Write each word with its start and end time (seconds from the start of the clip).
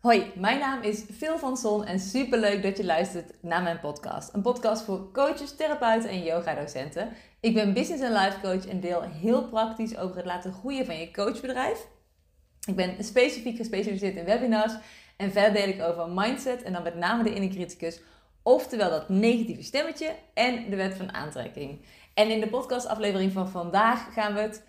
Hoi, 0.00 0.32
mijn 0.34 0.58
naam 0.58 0.82
is 0.82 1.04
Phil 1.16 1.38
van 1.38 1.56
Son 1.56 1.84
en 1.84 2.00
superleuk 2.00 2.62
dat 2.62 2.76
je 2.76 2.84
luistert 2.84 3.32
naar 3.42 3.62
mijn 3.62 3.80
podcast. 3.80 4.34
Een 4.34 4.42
podcast 4.42 4.82
voor 4.82 5.12
coaches, 5.12 5.56
therapeuten 5.56 6.10
en 6.10 6.22
yoga-docenten. 6.22 7.12
Ik 7.40 7.54
ben 7.54 7.72
business 7.72 8.02
en 8.02 8.12
life 8.12 8.40
coach 8.40 8.66
en 8.66 8.80
deel 8.80 9.02
heel 9.02 9.48
praktisch 9.48 9.96
over 9.96 10.16
het 10.16 10.24
laten 10.24 10.52
groeien 10.52 10.86
van 10.86 10.98
je 10.98 11.10
coachbedrijf. 11.10 11.86
Ik 12.66 12.76
ben 12.76 13.04
specifiek 13.04 13.56
gespecialiseerd 13.56 14.16
in 14.16 14.24
webinars 14.24 14.72
en 15.16 15.32
verder 15.32 15.52
deel 15.52 15.68
ik 15.68 15.82
over 15.82 16.08
mindset 16.08 16.62
en 16.62 16.72
dan 16.72 16.82
met 16.82 16.94
name 16.94 17.22
de 17.22 17.34
inner 17.34 17.50
criticus, 17.50 18.00
oftewel 18.42 18.90
dat 18.90 19.08
negatieve 19.08 19.62
stemmetje 19.62 20.14
en 20.34 20.70
de 20.70 20.76
wet 20.76 20.94
van 20.94 21.14
aantrekking. 21.14 21.84
En 22.14 22.30
in 22.30 22.40
de 22.40 22.48
podcastaflevering 22.48 23.32
van 23.32 23.48
vandaag 23.48 24.12
gaan 24.12 24.34
we 24.34 24.40
het 24.40 24.64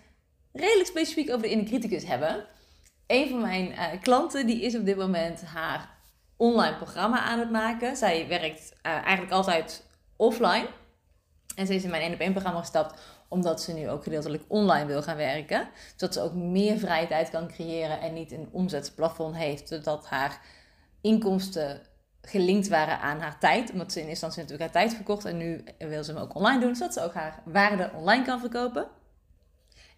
redelijk 0.52 0.88
specifiek 0.88 1.30
over 1.30 1.42
de 1.42 1.50
inner 1.50 1.66
criticus 1.66 2.06
hebben 2.06 2.46
een 3.12 3.28
van 3.28 3.40
mijn 3.40 3.70
uh, 3.70 3.84
klanten 4.00 4.46
die 4.46 4.62
is 4.62 4.76
op 4.76 4.84
dit 4.84 4.96
moment 4.96 5.42
haar 5.42 5.88
online 6.36 6.76
programma 6.76 7.20
aan 7.20 7.38
het 7.38 7.50
maken. 7.50 7.96
Zij 7.96 8.28
werkt 8.28 8.72
uh, 8.86 8.92
eigenlijk 8.92 9.32
altijd 9.32 9.86
offline. 10.16 10.66
En 11.56 11.66
ze 11.66 11.74
is 11.74 11.84
in 11.84 11.90
mijn 11.90 12.02
1 12.02 12.12
op 12.12 12.20
1 12.20 12.32
programma 12.32 12.60
gestapt 12.60 13.00
omdat 13.28 13.62
ze 13.62 13.72
nu 13.72 13.88
ook 13.88 14.02
gedeeltelijk 14.02 14.44
online 14.48 14.86
wil 14.86 15.02
gaan 15.02 15.16
werken. 15.16 15.68
Zodat 15.96 16.14
ze 16.14 16.20
ook 16.20 16.34
meer 16.34 16.78
vrije 16.78 17.06
tijd 17.06 17.30
kan 17.30 17.48
creëren 17.48 18.00
en 18.00 18.14
niet 18.14 18.32
een 18.32 18.48
omzetplafond 18.52 19.36
heeft. 19.36 19.68
Zodat 19.68 20.06
haar 20.06 20.40
inkomsten 21.00 21.80
gelinkt 22.22 22.68
waren 22.68 23.00
aan 23.00 23.20
haar 23.20 23.38
tijd. 23.38 23.72
Omdat 23.72 23.92
ze 23.92 24.00
in 24.00 24.06
eerste 24.08 24.26
instantie 24.26 24.42
natuurlijk 24.42 24.72
haar 24.72 24.82
tijd 24.82 24.94
verkocht. 24.94 25.24
En 25.24 25.36
nu 25.36 25.64
wil 25.78 26.04
ze 26.04 26.12
hem 26.12 26.22
ook 26.22 26.34
online 26.34 26.60
doen. 26.60 26.76
Zodat 26.76 26.94
ze 26.94 27.02
ook 27.02 27.14
haar 27.14 27.42
waarde 27.44 27.90
online 27.94 28.24
kan 28.24 28.40
verkopen. 28.40 28.86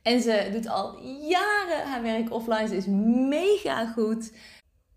En 0.04 0.20
ze 0.20 0.48
doet 0.52 0.68
al 0.68 0.98
jaren 1.28 1.86
haar 1.86 2.02
werk 2.02 2.32
offline. 2.32 2.68
Ze 2.68 2.76
is 2.76 2.86
mega 3.28 3.86
goed. 3.86 4.32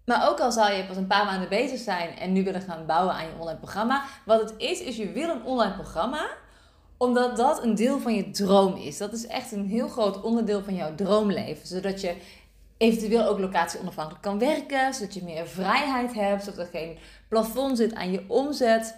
Maar 0.06 0.30
ook 0.30 0.40
al 0.40 0.52
zou 0.52 0.72
je 0.72 0.86
pas 0.86 0.98
een 0.98 1.08
paar 1.08 1.26
maanden 1.26 1.50
bezig 1.50 1.80
zijn 1.80 2.18
en 2.18 2.34
nu 2.34 2.44
willen 2.44 2.62
gaan 2.62 2.86
bouwen 2.86 3.16
aan 3.16 3.26
je 3.26 3.40
online 3.40 3.60
programma. 3.60 4.04
Wat 4.26 4.42
het 4.42 4.54
is, 4.58 4.80
is 4.80 4.96
je 4.98 5.12
wil 5.12 5.30
een 5.30 5.44
online 5.44 5.74
programma 5.74 6.28
omdat 6.98 7.38
dat 7.38 7.64
een 7.64 7.76
deel 7.76 8.00
van 8.00 8.14
je 8.14 8.30
droom 8.32 8.76
is. 8.76 8.98
Dat 8.98 9.14
is 9.14 9.28
echt 9.28 9.52
een 9.52 9.66
heel 9.66 9.88
groot 9.88 10.22
onderdeel 10.22 10.64
van 10.64 10.76
jouw 10.76 10.96
droomleven. 10.96 11.68
Zodat 11.68 12.02
je 12.02 12.16
eventueel 12.78 13.26
ook 13.26 13.40
locatie 13.40 13.80
onafhankelijk 13.80 14.24
kan 14.24 14.40
werken. 14.40 14.94
Zodat 14.94 15.14
je 15.14 15.24
meer 15.24 15.48
vrijheid 15.48 16.14
hebt. 16.14 16.44
Zodat 16.44 16.60
er 16.60 16.80
geen 16.80 16.98
plafond 17.30 17.78
zit 17.78 17.94
aan 17.94 18.12
je 18.12 18.26
omzet. 18.28 18.98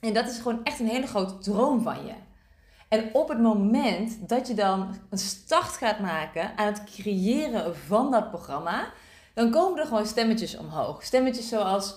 En 0.00 0.12
dat 0.12 0.28
is 0.28 0.36
gewoon 0.38 0.64
echt 0.64 0.80
een 0.80 0.88
hele 0.88 1.06
grote 1.06 1.38
droom 1.38 1.82
van 1.82 2.06
je. 2.06 2.12
En 2.88 3.10
op 3.12 3.28
het 3.28 3.40
moment 3.40 4.28
dat 4.28 4.48
je 4.48 4.54
dan 4.54 4.96
een 5.10 5.18
start 5.18 5.72
gaat 5.72 5.98
maken 5.98 6.52
aan 6.56 6.66
het 6.66 6.84
creëren 6.84 7.76
van 7.76 8.10
dat 8.10 8.28
programma, 8.28 8.92
dan 9.34 9.50
komen 9.50 9.80
er 9.80 9.86
gewoon 9.86 10.06
stemmetjes 10.06 10.56
omhoog. 10.56 11.02
Stemmetjes 11.02 11.48
zoals: 11.48 11.96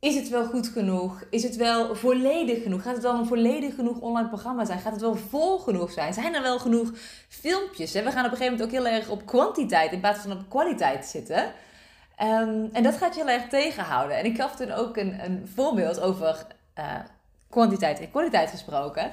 is 0.00 0.14
het 0.14 0.28
wel 0.28 0.44
goed 0.44 0.68
genoeg? 0.68 1.22
Is 1.30 1.42
het 1.42 1.56
wel 1.56 1.94
volledig 1.96 2.62
genoeg? 2.62 2.82
Gaat 2.82 2.94
het 2.94 3.02
wel 3.02 3.18
een 3.18 3.26
volledig 3.26 3.74
genoeg 3.74 3.98
online 3.98 4.28
programma 4.28 4.64
zijn? 4.64 4.78
Gaat 4.78 4.92
het 4.92 5.00
wel 5.00 5.14
vol 5.14 5.58
genoeg 5.58 5.90
zijn? 5.92 6.14
Zijn 6.14 6.34
er 6.34 6.42
wel 6.42 6.58
genoeg 6.58 6.90
filmpjes? 7.28 7.92
We 7.92 8.00
gaan 8.00 8.24
op 8.24 8.30
een 8.30 8.36
gegeven 8.36 8.52
moment 8.52 8.62
ook 8.62 8.70
heel 8.70 8.86
erg 8.86 9.08
op 9.08 9.26
kwantiteit 9.26 9.92
in 9.92 10.00
plaats 10.00 10.20
van 10.20 10.32
op 10.32 10.48
kwaliteit 10.48 11.06
zitten. 11.06 11.52
Ehm, 12.16 12.66
en 12.72 12.82
dat 12.82 12.96
gaat 12.96 13.14
je 13.14 13.20
heel 13.20 13.32
erg 13.32 13.48
tegenhouden. 13.48 14.16
En 14.16 14.24
ik 14.24 14.36
gaf 14.36 14.56
toen 14.56 14.70
ook 14.70 14.96
een, 14.96 15.24
een 15.24 15.50
voorbeeld 15.54 16.00
over 16.00 16.46
uh, 16.78 16.84
kwantiteit 17.50 18.00
en 18.00 18.10
kwaliteit 18.10 18.50
gesproken. 18.50 19.12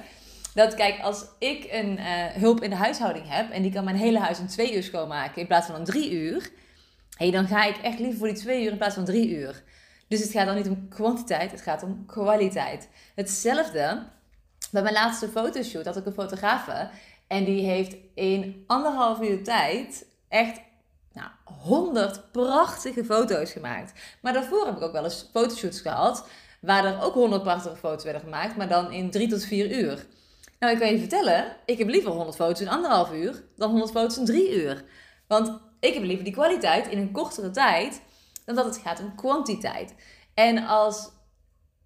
Dat 0.56 0.74
kijk, 0.74 1.00
als 1.02 1.24
ik 1.38 1.68
een 1.70 1.98
uh, 1.98 2.26
hulp 2.26 2.62
in 2.62 2.70
de 2.70 2.76
huishouding 2.76 3.28
heb 3.28 3.50
en 3.50 3.62
die 3.62 3.72
kan 3.72 3.84
mijn 3.84 3.96
hele 3.96 4.18
huis 4.18 4.38
in 4.38 4.46
twee 4.46 4.76
uur 4.76 4.82
schoonmaken 4.82 5.40
in 5.40 5.46
plaats 5.46 5.66
van 5.66 5.74
een 5.74 5.84
drie 5.84 6.10
uur, 6.10 6.50
hey, 7.16 7.30
dan 7.30 7.46
ga 7.46 7.64
ik 7.64 7.76
echt 7.76 7.98
liever 7.98 8.18
voor 8.18 8.26
die 8.26 8.36
twee 8.36 8.64
uur 8.64 8.70
in 8.70 8.76
plaats 8.76 8.94
van 8.94 9.04
drie 9.04 9.28
uur. 9.36 9.62
Dus 10.08 10.20
het 10.20 10.30
gaat 10.30 10.46
dan 10.46 10.54
niet 10.54 10.68
om 10.68 10.88
kwantiteit, 10.88 11.50
het 11.50 11.60
gaat 11.60 11.82
om 11.82 12.06
kwaliteit. 12.06 12.88
Hetzelfde, 13.14 14.02
bij 14.70 14.82
mijn 14.82 14.94
laatste 14.94 15.28
fotoshoot 15.28 15.84
had 15.84 15.96
ik 15.96 16.06
een 16.06 16.12
fotografe 16.12 16.90
en 17.26 17.44
die 17.44 17.66
heeft 17.66 17.96
in 18.14 18.64
anderhalf 18.66 19.20
uur 19.20 19.44
tijd 19.44 20.06
echt 20.28 20.60
nou, 21.12 21.28
100 21.44 22.32
prachtige 22.32 23.04
foto's 23.04 23.52
gemaakt. 23.52 23.92
Maar 24.20 24.32
daarvoor 24.32 24.66
heb 24.66 24.76
ik 24.76 24.82
ook 24.82 24.92
wel 24.92 25.04
eens 25.04 25.28
fotoshoots 25.32 25.80
gehad 25.80 26.28
waar 26.60 26.84
er 26.84 27.02
ook 27.02 27.14
100 27.14 27.42
prachtige 27.42 27.76
foto's 27.76 28.04
werden 28.04 28.22
gemaakt, 28.22 28.56
maar 28.56 28.68
dan 28.68 28.92
in 28.92 29.10
drie 29.10 29.28
tot 29.28 29.44
vier 29.44 29.70
uur. 29.78 30.06
Nou, 30.58 30.72
ik 30.72 30.78
kan 30.78 30.92
je 30.92 30.98
vertellen, 30.98 31.56
ik 31.64 31.78
heb 31.78 31.88
liever 31.88 32.10
100 32.10 32.36
foto's 32.36 32.60
in 32.60 32.68
anderhalf 32.68 33.12
uur 33.12 33.44
dan 33.56 33.70
100 33.70 33.90
foto's 33.90 34.16
in 34.16 34.24
drie 34.24 34.62
uur. 34.62 34.84
Want 35.26 35.60
ik 35.80 35.94
heb 35.94 36.02
liever 36.02 36.24
die 36.24 36.32
kwaliteit 36.32 36.88
in 36.88 36.98
een 36.98 37.12
kortere 37.12 37.50
tijd 37.50 38.02
dan 38.44 38.54
dat 38.54 38.64
het 38.64 38.78
gaat 38.78 39.00
om 39.00 39.14
kwantiteit. 39.14 39.94
En 40.34 40.66
als 40.66 41.10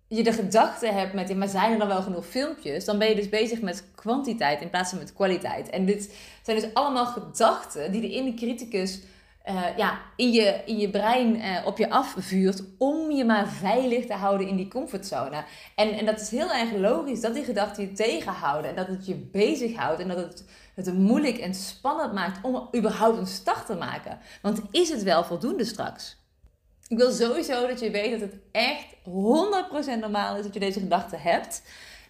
je 0.09 0.23
de 0.23 0.33
gedachte 0.33 0.87
hebt 0.87 1.13
met, 1.13 1.37
maar 1.37 1.49
zijn 1.49 1.73
er 1.73 1.79
dan 1.79 1.89
wel 1.89 2.03
genoeg 2.03 2.27
filmpjes? 2.27 2.85
Dan 2.85 2.99
ben 2.99 3.09
je 3.09 3.15
dus 3.15 3.29
bezig 3.29 3.61
met 3.61 3.85
kwantiteit 3.95 4.61
in 4.61 4.71
plaats 4.71 4.91
van 4.91 4.99
met 4.99 5.13
kwaliteit. 5.13 5.71
En 5.71 5.87
dit 5.87 6.15
zijn 6.43 6.61
dus 6.61 6.75
allemaal 6.75 7.07
gedachten 7.07 7.93
die 7.93 8.01
de 8.01 8.11
inner 8.11 8.35
criticus 8.35 9.01
uh, 9.49 9.77
ja, 9.77 10.01
in, 10.17 10.33
je, 10.33 10.63
in 10.67 10.79
je 10.79 10.91
brein 10.91 11.37
uh, 11.37 11.67
op 11.67 11.79
je 11.79 11.91
afvuurt 11.91 12.63
om 12.79 13.11
je 13.11 13.25
maar 13.25 13.49
veilig 13.49 14.07
te 14.07 14.15
houden 14.15 14.49
in 14.49 14.57
die 14.57 14.69
comfortzone. 14.69 15.45
En, 15.75 15.93
en 15.93 16.07
dat 16.07 16.21
is 16.21 16.31
heel 16.31 16.53
erg 16.53 16.73
logisch 16.73 17.21
dat 17.21 17.35
die 17.35 17.45
gedachten 17.45 17.83
je 17.83 17.93
tegenhouden 17.93 18.71
en 18.71 18.77
dat 18.77 18.87
het 18.87 19.07
je 19.07 19.15
bezighoudt 19.17 20.01
en 20.01 20.09
dat 20.09 20.17
het 20.17 20.45
het 20.87 20.95
moeilijk 20.95 21.39
en 21.39 21.55
spannend 21.55 22.13
maakt 22.13 22.39
om 22.43 22.69
überhaupt 22.77 23.19
een 23.19 23.27
start 23.27 23.67
te 23.67 23.75
maken. 23.75 24.19
Want 24.43 24.61
is 24.71 24.89
het 24.89 25.03
wel 25.03 25.25
voldoende 25.25 25.65
straks? 25.65 26.19
Ik 26.89 26.97
wil 26.97 27.13
sowieso 27.13 27.67
dat 27.67 27.81
je 27.81 27.91
weet 27.91 28.11
dat 28.11 28.21
het 28.21 28.35
echt 28.53 28.87
100% 29.97 29.99
normaal 30.01 30.37
is 30.37 30.43
dat 30.43 30.55
je 30.55 30.61
deze 30.61 30.81
gedachten 30.81 31.21
hebt. 31.21 31.63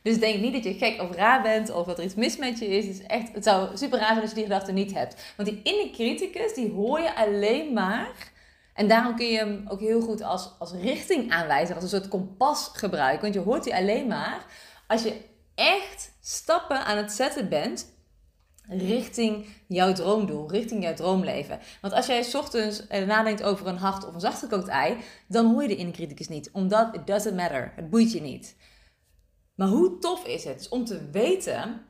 Dus 0.02 0.18
denk 0.18 0.40
niet 0.40 0.52
dat 0.52 0.64
je 0.64 0.74
gek 0.74 1.00
of 1.00 1.14
raar 1.14 1.42
bent 1.42 1.70
of 1.70 1.86
dat 1.86 1.98
er 1.98 2.04
iets 2.04 2.14
mis 2.14 2.36
met 2.36 2.58
je 2.58 2.66
is. 2.66 2.86
Het, 2.86 2.94
is 2.94 3.06
echt, 3.06 3.32
het 3.32 3.44
zou 3.44 3.76
super 3.76 3.98
raar 3.98 4.08
zijn 4.08 4.20
als 4.20 4.28
je 4.28 4.34
die 4.34 4.44
gedachte 4.44 4.72
niet 4.72 4.94
hebt. 4.94 5.32
Want 5.36 5.48
die 5.48 5.60
inner 5.62 5.90
criticus, 5.90 6.54
die 6.54 6.70
hoor 6.70 7.00
je 7.00 7.16
alleen 7.16 7.72
maar. 7.72 8.32
En 8.74 8.88
daarom 8.88 9.16
kun 9.16 9.26
je 9.26 9.38
hem 9.38 9.64
ook 9.68 9.80
heel 9.80 10.00
goed 10.00 10.22
als, 10.22 10.50
als 10.58 10.72
richting 10.72 11.30
aanwijzen, 11.30 11.74
als 11.74 11.84
een 11.84 11.90
soort 11.90 12.08
kompas 12.08 12.70
gebruiken. 12.72 13.22
Want 13.22 13.34
je 13.34 13.40
hoort 13.40 13.64
die 13.64 13.74
alleen 13.74 14.06
maar 14.06 14.46
als 14.86 15.02
je 15.02 15.20
echt 15.54 16.12
stappen 16.20 16.84
aan 16.84 16.96
het 16.96 17.12
zetten 17.12 17.48
bent 17.48 17.98
richting 18.68 19.46
jouw 19.66 19.92
droomdoel, 19.92 20.50
richting 20.50 20.82
jouw 20.82 20.94
droomleven. 20.94 21.58
Want 21.80 21.94
als 21.94 22.06
jij 22.06 22.26
ochtends 22.32 22.86
eh, 22.86 23.06
nadenkt 23.06 23.42
over 23.42 23.66
een 23.66 23.76
hard 23.76 24.06
of 24.06 24.14
een 24.14 24.20
zachtgekookt 24.20 24.68
ei, 24.68 24.96
dan 25.26 25.46
hoor 25.46 25.62
je 25.62 25.68
de 25.68 25.76
inner 25.76 25.94
criticus 25.94 26.28
niet. 26.28 26.50
Omdat 26.52 26.94
it 26.94 27.06
doesn't 27.06 27.36
matter. 27.36 27.72
Het 27.76 27.90
boeit 27.90 28.12
je 28.12 28.20
niet. 28.20 28.56
Maar 29.60 29.68
hoe 29.68 29.98
tof 29.98 30.26
is 30.26 30.44
het 30.44 30.68
om 30.68 30.84
te 30.84 31.10
weten 31.10 31.86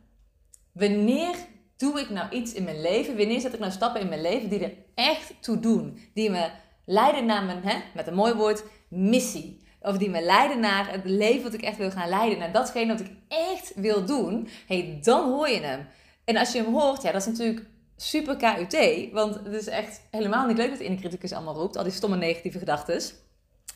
wanneer 0.72 1.34
doe 1.76 2.00
ik 2.00 2.10
nou 2.10 2.30
iets 2.30 2.52
in 2.52 2.64
mijn 2.64 2.80
leven? 2.80 3.16
Wanneer 3.16 3.40
zet 3.40 3.52
ik 3.52 3.58
nou 3.60 3.72
stappen 3.72 4.00
in 4.00 4.08
mijn 4.08 4.20
leven 4.20 4.48
die 4.48 4.64
er 4.64 4.72
echt 4.94 5.32
toe 5.40 5.60
doen? 5.60 5.98
Die 6.14 6.30
me 6.30 6.50
leiden 6.84 7.26
naar 7.26 7.44
mijn, 7.44 7.62
hè, 7.62 7.78
met 7.94 8.06
een 8.06 8.14
mooi 8.14 8.34
woord, 8.34 8.64
missie. 8.88 9.64
Of 9.80 9.98
die 9.98 10.10
me 10.10 10.22
leiden 10.22 10.60
naar 10.60 10.92
het 10.92 11.04
leven 11.04 11.42
wat 11.42 11.52
ik 11.52 11.62
echt 11.62 11.76
wil 11.76 11.90
gaan 11.90 12.08
leiden. 12.08 12.38
Naar 12.38 12.52
datgene 12.52 12.92
wat 12.92 13.00
ik 13.00 13.12
echt 13.28 13.72
wil 13.74 14.04
doen. 14.04 14.48
hey, 14.66 14.98
dan 15.02 15.28
hoor 15.28 15.48
je 15.48 15.60
hem. 15.60 15.86
En 16.24 16.36
als 16.36 16.52
je 16.52 16.62
hem 16.62 16.72
hoort, 16.72 17.02
ja, 17.02 17.12
dat 17.12 17.20
is 17.20 17.26
natuurlijk 17.26 17.66
super 17.96 18.36
KUT. 18.36 19.08
Want 19.12 19.34
het 19.34 19.52
is 19.52 19.66
echt 19.66 20.02
helemaal 20.10 20.46
niet 20.46 20.56
leuk 20.56 20.68
wat 20.68 20.78
de 20.78 20.84
inner 20.84 21.34
allemaal 21.34 21.54
roept. 21.54 21.76
Al 21.76 21.84
die 21.84 21.92
stomme 21.92 22.16
negatieve 22.16 22.58
gedachten. 22.58 23.02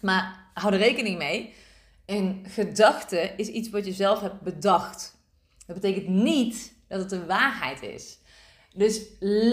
Maar 0.00 0.50
hou 0.55 0.72
er 0.72 0.78
rekening 0.78 1.19
mee 1.19 1.55
een 2.06 2.44
gedachte 2.48 3.32
is 3.37 3.48
iets 3.48 3.70
wat 3.70 3.87
je 3.87 3.92
zelf 3.92 4.20
hebt 4.20 4.41
bedacht. 4.41 5.16
Dat 5.66 5.81
betekent 5.81 6.09
niet 6.09 6.75
dat 6.88 7.00
het 7.00 7.10
de 7.10 7.26
waarheid 7.26 7.82
is. 7.82 8.19
Dus 8.75 9.03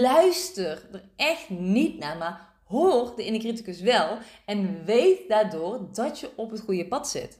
luister 0.00 0.88
er 0.92 1.02
echt 1.16 1.48
niet 1.48 1.98
naar, 1.98 2.16
maar 2.16 2.48
hoor 2.64 3.12
de 3.16 3.24
inner 3.24 3.40
criticus 3.40 3.80
wel 3.80 4.18
en 4.46 4.84
weet 4.84 5.28
daardoor 5.28 5.88
dat 5.92 6.20
je 6.20 6.30
op 6.36 6.50
het 6.50 6.60
goede 6.60 6.88
pad 6.88 7.08
zit. 7.08 7.38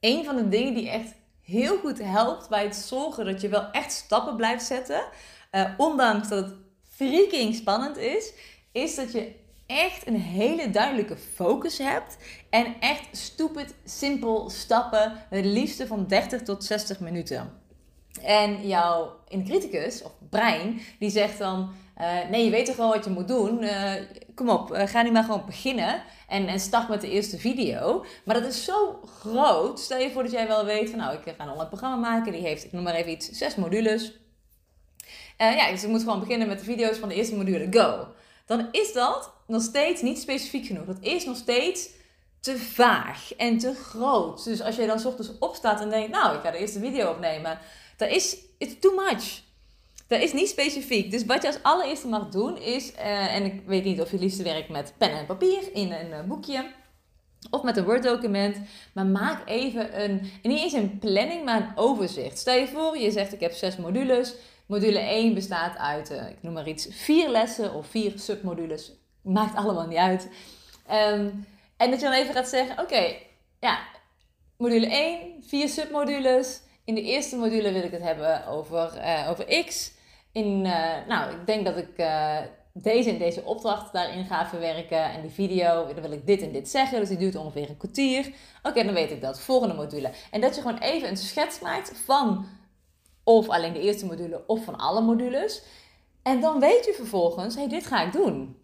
Een 0.00 0.24
van 0.24 0.36
de 0.36 0.48
dingen 0.48 0.74
die 0.74 0.88
echt 0.88 1.14
heel 1.42 1.78
goed 1.78 1.98
helpt 1.98 2.48
bij 2.48 2.64
het 2.64 2.76
zorgen 2.76 3.24
dat 3.24 3.40
je 3.40 3.48
wel 3.48 3.70
echt 3.70 3.92
stappen 3.92 4.36
blijft 4.36 4.64
zetten, 4.64 5.04
uh, 5.52 5.70
ondanks 5.76 6.28
dat 6.28 6.44
het 6.44 6.54
freaking 6.88 7.54
spannend 7.54 7.96
is, 7.96 8.32
is 8.72 8.94
dat 8.94 9.12
je 9.12 9.34
echt 9.66 10.06
een 10.06 10.20
hele 10.20 10.70
duidelijke 10.70 11.16
focus 11.16 11.78
hebt. 11.78 12.16
En 12.50 12.74
echt 12.80 13.16
stupid, 13.16 13.74
simpel 13.84 14.50
stappen. 14.50 15.12
Het 15.30 15.44
liefste 15.44 15.86
van 15.86 16.06
30 16.06 16.42
tot 16.42 16.64
60 16.64 17.00
minuten. 17.00 17.52
En 18.22 18.68
jouw 18.68 19.16
criticus 19.44 20.02
of 20.02 20.12
brein, 20.30 20.80
die 20.98 21.10
zegt 21.10 21.38
dan: 21.38 21.70
uh, 22.00 22.28
Nee, 22.30 22.44
je 22.44 22.50
weet 22.50 22.66
toch 22.66 22.76
wel 22.76 22.88
wat 22.88 23.04
je 23.04 23.10
moet 23.10 23.28
doen. 23.28 23.62
Uh, 23.62 23.92
kom 24.34 24.48
op, 24.48 24.72
uh, 24.72 24.86
ga 24.86 25.02
nu 25.02 25.10
maar 25.10 25.24
gewoon 25.24 25.46
beginnen. 25.46 26.02
En, 26.28 26.46
en 26.46 26.60
start 26.60 26.88
met 26.88 27.00
de 27.00 27.10
eerste 27.10 27.38
video. 27.38 28.04
Maar 28.24 28.34
dat 28.40 28.52
is 28.52 28.64
zo 28.64 29.00
groot. 29.20 29.80
Stel 29.80 29.98
je 29.98 30.10
voor 30.10 30.22
dat 30.22 30.32
jij 30.32 30.46
wel 30.46 30.64
weet 30.64 30.90
van: 30.90 30.98
Nou, 30.98 31.16
ik 31.16 31.22
ga 31.22 31.44
een 31.44 31.50
online 31.50 31.68
programma 31.68 31.96
maken. 31.96 32.32
Die 32.32 32.40
heeft, 32.40 32.64
ik 32.64 32.72
noem 32.72 32.82
maar 32.82 32.94
even 32.94 33.12
iets, 33.12 33.30
zes 33.30 33.54
modules. 33.54 34.12
ja, 35.36 35.70
dus 35.70 35.82
ik 35.82 35.90
moet 35.90 36.02
gewoon 36.02 36.20
beginnen 36.20 36.48
met 36.48 36.58
de 36.58 36.64
video's 36.64 36.96
van 36.96 37.08
de 37.08 37.14
eerste 37.14 37.36
module. 37.36 37.66
Go. 37.70 38.08
Dan 38.46 38.68
is 38.70 38.92
dat 38.92 39.35
nog 39.46 39.62
steeds 39.62 40.02
niet 40.02 40.18
specifiek 40.18 40.66
genoeg. 40.66 40.84
Dat 40.84 41.00
is 41.00 41.24
nog 41.24 41.36
steeds 41.36 41.88
te 42.40 42.58
vaag 42.58 43.34
en 43.34 43.58
te 43.58 43.74
groot. 43.74 44.44
Dus 44.44 44.60
als 44.62 44.76
je 44.76 44.86
dan 44.86 45.06
ochtends 45.06 45.38
opstaat 45.38 45.80
en 45.80 45.90
denkt, 45.90 46.10
nou, 46.10 46.36
ik 46.36 46.42
ga 46.42 46.50
de 46.50 46.58
eerste 46.58 46.78
video 46.78 47.10
opnemen. 47.10 47.58
Dat 47.96 48.08
is 48.10 48.36
it's 48.58 48.78
too 48.80 48.94
much. 48.94 49.44
Dat 50.06 50.20
is 50.20 50.32
niet 50.32 50.48
specifiek. 50.48 51.10
Dus 51.10 51.24
wat 51.24 51.42
je 51.42 51.48
als 51.48 51.62
allereerste 51.62 52.08
mag 52.08 52.28
doen 52.28 52.58
is, 52.58 52.92
uh, 52.92 53.34
en 53.34 53.44
ik 53.44 53.62
weet 53.66 53.84
niet 53.84 54.00
of 54.00 54.10
je 54.10 54.18
liefst 54.18 54.42
werkt 54.42 54.68
met 54.68 54.94
pen 54.98 55.10
en 55.10 55.26
papier 55.26 55.62
in 55.72 55.92
een 55.92 56.10
uh, 56.10 56.20
boekje 56.22 56.70
of 57.50 57.62
met 57.62 57.76
een 57.76 57.84
Word 57.84 58.02
document, 58.02 58.56
maar 58.92 59.06
maak 59.06 59.48
even 59.48 60.02
een, 60.02 60.30
niet 60.42 60.60
eens 60.60 60.72
een 60.72 60.98
planning, 60.98 61.44
maar 61.44 61.60
een 61.60 61.76
overzicht. 61.76 62.38
Stel 62.38 62.54
je 62.54 62.68
voor, 62.68 62.98
je 62.98 63.10
zegt 63.10 63.32
ik 63.32 63.40
heb 63.40 63.52
zes 63.52 63.76
modules. 63.76 64.34
Module 64.66 64.98
1 64.98 65.34
bestaat 65.34 65.76
uit, 65.76 66.10
uh, 66.10 66.28
ik 66.28 66.36
noem 66.40 66.52
maar 66.52 66.68
iets, 66.68 66.88
vier 66.90 67.28
lessen 67.28 67.74
of 67.74 67.86
vier 67.86 68.12
submodules. 68.16 68.92
Maakt 69.26 69.56
allemaal 69.56 69.86
niet 69.86 69.98
uit. 69.98 70.28
Um, 70.92 71.46
en 71.76 71.90
dat 71.90 72.00
je 72.00 72.06
dan 72.06 72.14
even 72.14 72.34
gaat 72.34 72.48
zeggen, 72.48 72.78
oké, 72.78 73.16
ja, 73.60 73.78
module 74.56 74.86
1, 74.86 75.42
vier 75.46 75.68
submodules. 75.68 76.60
In 76.84 76.94
de 76.94 77.02
eerste 77.02 77.36
module 77.36 77.72
wil 77.72 77.82
ik 77.82 77.90
het 77.90 78.02
hebben 78.02 78.46
over, 78.46 78.92
uh, 78.96 79.26
over 79.30 79.64
X. 79.64 79.92
In, 80.32 80.64
uh, 80.64 81.06
nou, 81.08 81.30
ik 81.30 81.46
denk 81.46 81.64
dat 81.64 81.76
ik 81.76 81.90
uh, 81.96 82.38
deze 82.72 83.10
en 83.10 83.18
deze 83.18 83.44
opdracht 83.44 83.92
daarin 83.92 84.24
ga 84.24 84.46
verwerken. 84.46 85.12
En 85.12 85.22
die 85.22 85.30
video, 85.30 85.86
dan 85.86 86.02
wil 86.02 86.12
ik 86.12 86.26
dit 86.26 86.42
en 86.42 86.52
dit 86.52 86.68
zeggen. 86.68 87.00
Dus 87.00 87.08
die 87.08 87.18
duurt 87.18 87.36
ongeveer 87.36 87.68
een 87.68 87.76
kwartier. 87.76 88.32
Oké, 88.62 88.84
dan 88.84 88.94
weet 88.94 89.10
ik 89.10 89.20
dat. 89.20 89.40
Volgende 89.40 89.74
module. 89.74 90.10
En 90.30 90.40
dat 90.40 90.54
je 90.54 90.60
gewoon 90.60 90.78
even 90.78 91.08
een 91.08 91.16
schets 91.16 91.60
maakt 91.60 91.92
van 92.04 92.46
of 93.24 93.48
alleen 93.48 93.72
de 93.72 93.80
eerste 93.80 94.06
module 94.06 94.44
of 94.46 94.64
van 94.64 94.76
alle 94.76 95.00
modules. 95.00 95.62
En 96.22 96.40
dan 96.40 96.60
weet 96.60 96.84
je 96.84 96.92
vervolgens, 96.92 97.54
hé, 97.54 97.60
hey, 97.60 97.70
dit 97.70 97.86
ga 97.86 98.02
ik 98.02 98.12
doen 98.12 98.56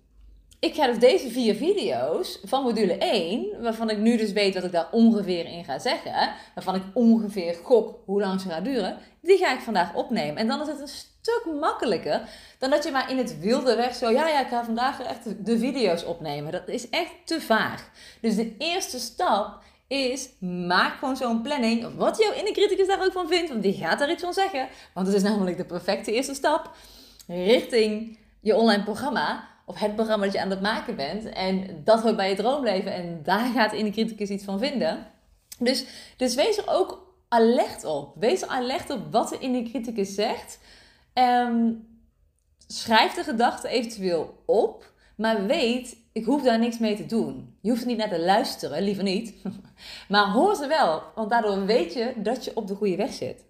ik 0.62 0.74
ga 0.74 0.86
dus 0.86 0.98
deze 0.98 1.30
vier 1.30 1.54
video's 1.54 2.38
van 2.44 2.62
module 2.62 2.98
1, 2.98 3.62
waarvan 3.62 3.90
ik 3.90 3.98
nu 3.98 4.16
dus 4.16 4.32
weet 4.32 4.54
wat 4.54 4.64
ik 4.64 4.72
daar 4.72 4.88
ongeveer 4.90 5.44
in 5.46 5.64
ga 5.64 5.78
zeggen, 5.78 6.34
waarvan 6.54 6.74
ik 6.74 6.82
ongeveer 6.94 7.54
gok 7.62 7.98
hoe 8.04 8.20
lang 8.20 8.40
ze 8.40 8.48
gaat 8.48 8.64
duren, 8.64 8.98
die 9.20 9.38
ga 9.38 9.52
ik 9.52 9.60
vandaag 9.60 9.94
opnemen. 9.94 10.36
En 10.36 10.46
dan 10.46 10.60
is 10.60 10.66
het 10.66 10.80
een 10.80 10.88
stuk 10.88 11.42
makkelijker 11.60 12.28
dan 12.58 12.70
dat 12.70 12.84
je 12.84 12.90
maar 12.90 13.10
in 13.10 13.18
het 13.18 13.38
wilde 13.40 13.76
weg 13.76 13.94
zo, 13.94 14.10
ja, 14.10 14.28
ja, 14.28 14.40
ik 14.40 14.48
ga 14.48 14.64
vandaag 14.64 15.02
echt 15.02 15.46
de 15.46 15.58
video's 15.58 16.04
opnemen. 16.04 16.52
Dat 16.52 16.68
is 16.68 16.88
echt 16.88 17.12
te 17.24 17.40
vaag. 17.40 17.90
Dus 18.20 18.36
de 18.36 18.54
eerste 18.58 18.98
stap 18.98 19.62
is, 19.86 20.28
maak 20.66 20.98
gewoon 20.98 21.16
zo'n 21.16 21.42
planning, 21.42 21.96
wat 21.96 22.18
jouw 22.18 22.32
inner 22.32 22.52
criticus 22.52 22.86
daar 22.86 23.04
ook 23.04 23.12
van 23.12 23.28
vindt, 23.28 23.50
want 23.50 23.62
die 23.62 23.74
gaat 23.74 23.98
daar 23.98 24.10
iets 24.10 24.22
van 24.22 24.32
zeggen. 24.32 24.68
Want 24.94 25.06
het 25.06 25.16
is 25.16 25.22
namelijk 25.22 25.56
de 25.56 25.64
perfecte 25.64 26.12
eerste 26.12 26.34
stap 26.34 26.70
richting 27.26 28.18
je 28.40 28.56
online 28.56 28.82
programma 28.82 29.50
het 29.74 29.94
programma 29.94 30.24
dat 30.24 30.34
je 30.34 30.40
aan 30.40 30.50
het 30.50 30.60
maken 30.60 30.96
bent. 30.96 31.24
En 31.24 31.80
dat 31.84 32.02
hoort 32.02 32.16
bij 32.16 32.28
je 32.28 32.36
droomleven. 32.36 32.92
En 32.94 33.20
daar 33.22 33.52
gaat 33.52 33.72
in 33.72 33.84
de 33.84 33.90
criticus 33.90 34.28
iets 34.28 34.44
van 34.44 34.58
vinden. 34.58 35.06
Dus, 35.58 35.84
dus 36.16 36.34
wees 36.34 36.56
er 36.56 36.64
ook 36.66 37.14
alert 37.28 37.84
op. 37.84 38.14
Wees 38.18 38.42
er 38.42 38.48
alert 38.48 38.90
op 38.90 39.00
wat 39.10 39.28
de 39.28 39.38
in 39.38 39.52
de 39.52 39.70
criticus 39.70 40.14
zegt. 40.14 40.58
Um, 41.14 41.86
schrijf 42.66 43.14
de 43.14 43.22
gedachten 43.22 43.70
eventueel 43.70 44.42
op. 44.46 44.92
Maar 45.16 45.46
weet, 45.46 45.96
ik 46.12 46.24
hoef 46.24 46.42
daar 46.42 46.58
niks 46.58 46.78
mee 46.78 46.96
te 46.96 47.06
doen. 47.06 47.56
Je 47.60 47.70
hoeft 47.70 47.82
er 47.82 47.88
niet 47.88 47.96
naar 47.96 48.08
te 48.08 48.20
luisteren, 48.20 48.82
liever 48.82 49.02
niet. 49.02 49.34
maar 50.08 50.30
hoor 50.30 50.54
ze 50.54 50.66
wel, 50.66 51.02
want 51.14 51.30
daardoor 51.30 51.66
weet 51.66 51.92
je 51.92 52.12
dat 52.16 52.44
je 52.44 52.56
op 52.56 52.66
de 52.66 52.74
goede 52.74 52.96
weg 52.96 53.12
zit. 53.12 53.44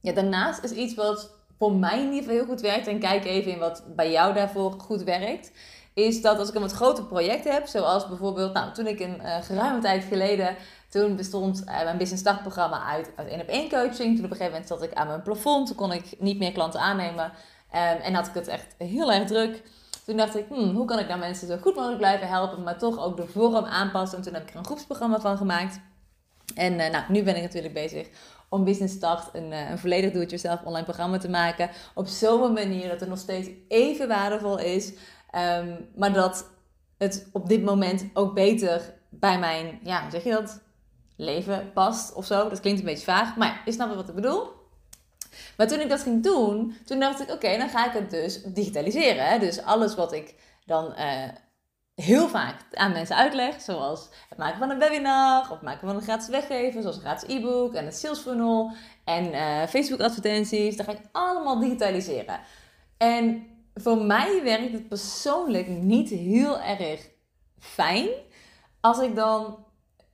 Ja, 0.00 0.12
daarnaast 0.12 0.64
is 0.64 0.70
iets 0.70 0.94
wat 0.94 1.39
voor 1.60 1.72
mij 1.72 1.98
in 1.98 2.04
ieder 2.04 2.18
geval 2.18 2.34
heel 2.34 2.44
goed 2.44 2.60
werkt, 2.60 2.86
en 2.86 2.98
kijk 2.98 3.24
even 3.24 3.52
in 3.52 3.58
wat 3.58 3.82
bij 3.96 4.10
jou 4.10 4.34
daarvoor 4.34 4.72
goed 4.78 5.02
werkt, 5.02 5.52
is 5.94 6.22
dat 6.22 6.38
als 6.38 6.48
ik 6.48 6.54
een 6.54 6.60
wat 6.60 6.72
groter 6.72 7.04
project 7.04 7.44
heb, 7.44 7.66
zoals 7.66 8.08
bijvoorbeeld, 8.08 8.52
nou, 8.52 8.72
toen 8.72 8.86
ik 8.86 9.00
een 9.00 9.20
uh, 9.22 9.36
geruime 9.42 9.80
tijd 9.80 10.04
geleden, 10.04 10.56
toen 10.88 11.16
bestond 11.16 11.62
uh, 11.66 11.82
mijn 11.84 11.98
business 11.98 12.22
startprogramma 12.22 12.84
uit, 12.84 13.10
uit 13.16 13.28
één 13.28 13.40
op 13.40 13.46
één 13.46 13.68
coaching. 13.68 14.16
Toen 14.16 14.24
op 14.24 14.30
een 14.30 14.36
gegeven 14.36 14.50
moment 14.50 14.66
zat 14.66 14.82
ik 14.82 14.92
aan 14.92 15.06
mijn 15.06 15.22
plafond, 15.22 15.66
toen 15.66 15.76
kon 15.76 15.92
ik 15.92 16.04
niet 16.18 16.38
meer 16.38 16.52
klanten 16.52 16.80
aannemen 16.80 17.24
um, 17.24 18.00
en 18.02 18.14
had 18.14 18.26
ik 18.26 18.34
het 18.34 18.48
echt 18.48 18.74
heel 18.78 19.12
erg 19.12 19.26
druk. 19.26 19.62
Toen 20.06 20.16
dacht 20.16 20.36
ik, 20.36 20.44
hmm, 20.48 20.76
hoe 20.76 20.84
kan 20.84 20.98
ik 20.98 21.08
nou 21.08 21.18
mensen 21.18 21.48
zo 21.48 21.56
goed 21.56 21.74
mogelijk 21.74 21.98
blijven 21.98 22.28
helpen, 22.28 22.62
maar 22.62 22.78
toch 22.78 22.98
ook 22.98 23.16
de 23.16 23.26
vorm 23.26 23.64
aanpassen. 23.64 24.18
En 24.18 24.24
toen 24.24 24.34
heb 24.34 24.42
ik 24.42 24.50
er 24.50 24.56
een 24.56 24.64
groepsprogramma 24.64 25.20
van 25.20 25.36
gemaakt. 25.36 25.80
En 26.54 26.72
uh, 26.72 26.90
nou, 26.90 27.04
nu 27.08 27.22
ben 27.22 27.36
ik 27.36 27.42
natuurlijk 27.42 27.74
bezig 27.74 28.08
om 28.50 28.64
Business 28.64 28.94
Start 28.94 29.28
een, 29.32 29.52
eh, 29.52 29.70
een 29.70 29.78
volledig 29.78 30.12
do-it-yourself 30.12 30.62
online 30.64 30.84
programma 30.84 31.18
te 31.18 31.28
maken. 31.28 31.70
Op 31.94 32.06
zo'n 32.06 32.52
manier 32.52 32.88
dat 32.88 33.00
het 33.00 33.08
nog 33.08 33.18
steeds 33.18 33.48
even 33.68 34.08
waardevol 34.08 34.58
is. 34.58 34.92
Um, 35.34 35.88
maar 35.96 36.12
dat 36.12 36.50
het 36.98 37.28
op 37.32 37.48
dit 37.48 37.62
moment 37.62 38.04
ook 38.14 38.34
beter 38.34 38.94
bij 39.08 39.38
mijn, 39.38 39.78
ja, 39.82 40.02
hoe 40.02 40.10
zeg 40.10 40.24
je 40.24 40.30
dat? 40.30 40.60
Leven 41.16 41.72
past 41.72 42.14
of 42.14 42.26
zo. 42.26 42.48
Dat 42.48 42.60
klinkt 42.60 42.80
een 42.80 42.86
beetje 42.86 43.04
vaag. 43.04 43.36
Maar 43.36 43.62
je 43.64 43.72
snapt 43.72 43.94
wat 43.94 44.08
ik 44.08 44.14
bedoel. 44.14 44.48
Maar 45.56 45.68
toen 45.68 45.80
ik 45.80 45.88
dat 45.88 46.02
ging 46.02 46.22
doen, 46.22 46.76
toen 46.84 47.00
dacht 47.00 47.20
ik, 47.20 47.30
oké, 47.30 47.56
dan 47.58 47.68
ga 47.68 47.86
ik 47.86 47.92
het 47.92 48.10
dus 48.10 48.42
digitaliseren. 48.42 49.26
Hè? 49.26 49.38
Dus 49.38 49.62
alles 49.62 49.94
wat 49.94 50.12
ik 50.12 50.34
dan 50.66 50.94
uh, 50.98 51.28
heel 52.02 52.28
vaak 52.28 52.56
aan 52.72 52.92
mensen 52.92 53.16
uitleg, 53.16 53.60
zoals 53.60 54.08
het 54.28 54.38
maken 54.38 54.58
van 54.58 54.70
een 54.70 54.78
webinar 54.78 55.40
of 55.40 55.48
het 55.48 55.62
maken 55.62 55.86
van 55.86 55.96
een 55.96 56.02
gratis 56.02 56.28
weggeven, 56.28 56.82
zoals 56.82 56.96
een 56.96 57.02
gratis 57.02 57.28
e-book 57.28 57.74
en 57.74 57.86
een 57.86 57.92
sales 57.92 58.18
funnel 58.18 58.72
en 59.04 59.34
uh, 59.34 59.66
Facebook 59.66 60.00
advertenties. 60.00 60.76
Dat 60.76 60.86
ga 60.86 60.92
ik 60.92 61.00
allemaal 61.12 61.58
digitaliseren. 61.58 62.40
En 62.96 63.46
voor 63.74 64.04
mij 64.04 64.40
werkt 64.42 64.72
het 64.72 64.88
persoonlijk 64.88 65.68
niet 65.68 66.08
heel 66.08 66.60
erg 66.60 67.08
fijn 67.58 68.08
als 68.80 68.98
ik 68.98 69.14
dan 69.16 69.64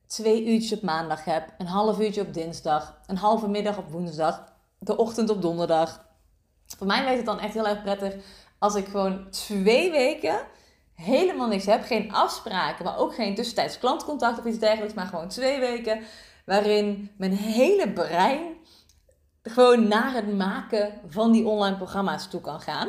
twee 0.06 0.46
uurtjes 0.46 0.72
op 0.72 0.82
maandag 0.82 1.24
heb, 1.24 1.54
een 1.58 1.66
half 1.66 2.00
uurtje 2.00 2.20
op 2.20 2.34
dinsdag, 2.34 3.00
een 3.06 3.16
halve 3.16 3.48
middag 3.48 3.78
op 3.78 3.90
woensdag, 3.90 4.52
de 4.78 4.96
ochtend 4.96 5.30
op 5.30 5.42
donderdag. 5.42 6.04
Voor 6.66 6.86
mij 6.86 7.02
werkt 7.02 7.16
het 7.16 7.26
dan 7.26 7.40
echt 7.40 7.54
heel 7.54 7.68
erg 7.68 7.82
prettig 7.82 8.14
als 8.58 8.74
ik 8.74 8.86
gewoon 8.86 9.30
twee 9.30 9.90
weken 9.90 10.38
helemaal 10.96 11.48
niks 11.48 11.66
heb, 11.66 11.84
geen 11.84 12.12
afspraken, 12.12 12.84
maar 12.84 12.98
ook 12.98 13.14
geen 13.14 13.34
tussentijds 13.34 13.78
klantcontact 13.78 14.38
of 14.38 14.44
iets 14.44 14.58
dergelijks, 14.58 14.94
maar 14.94 15.06
gewoon 15.06 15.28
twee 15.28 15.60
weken 15.60 16.00
waarin 16.44 17.10
mijn 17.16 17.32
hele 17.32 17.93
brein 17.93 18.40
gewoon 19.43 19.88
naar 19.88 20.12
het 20.12 20.37
maken 20.37 20.93
van 21.08 21.32
die 21.32 21.46
online 21.46 21.76
programma's 21.76 22.28
toe 22.28 22.40
kan 22.40 22.60
gaan. 22.60 22.88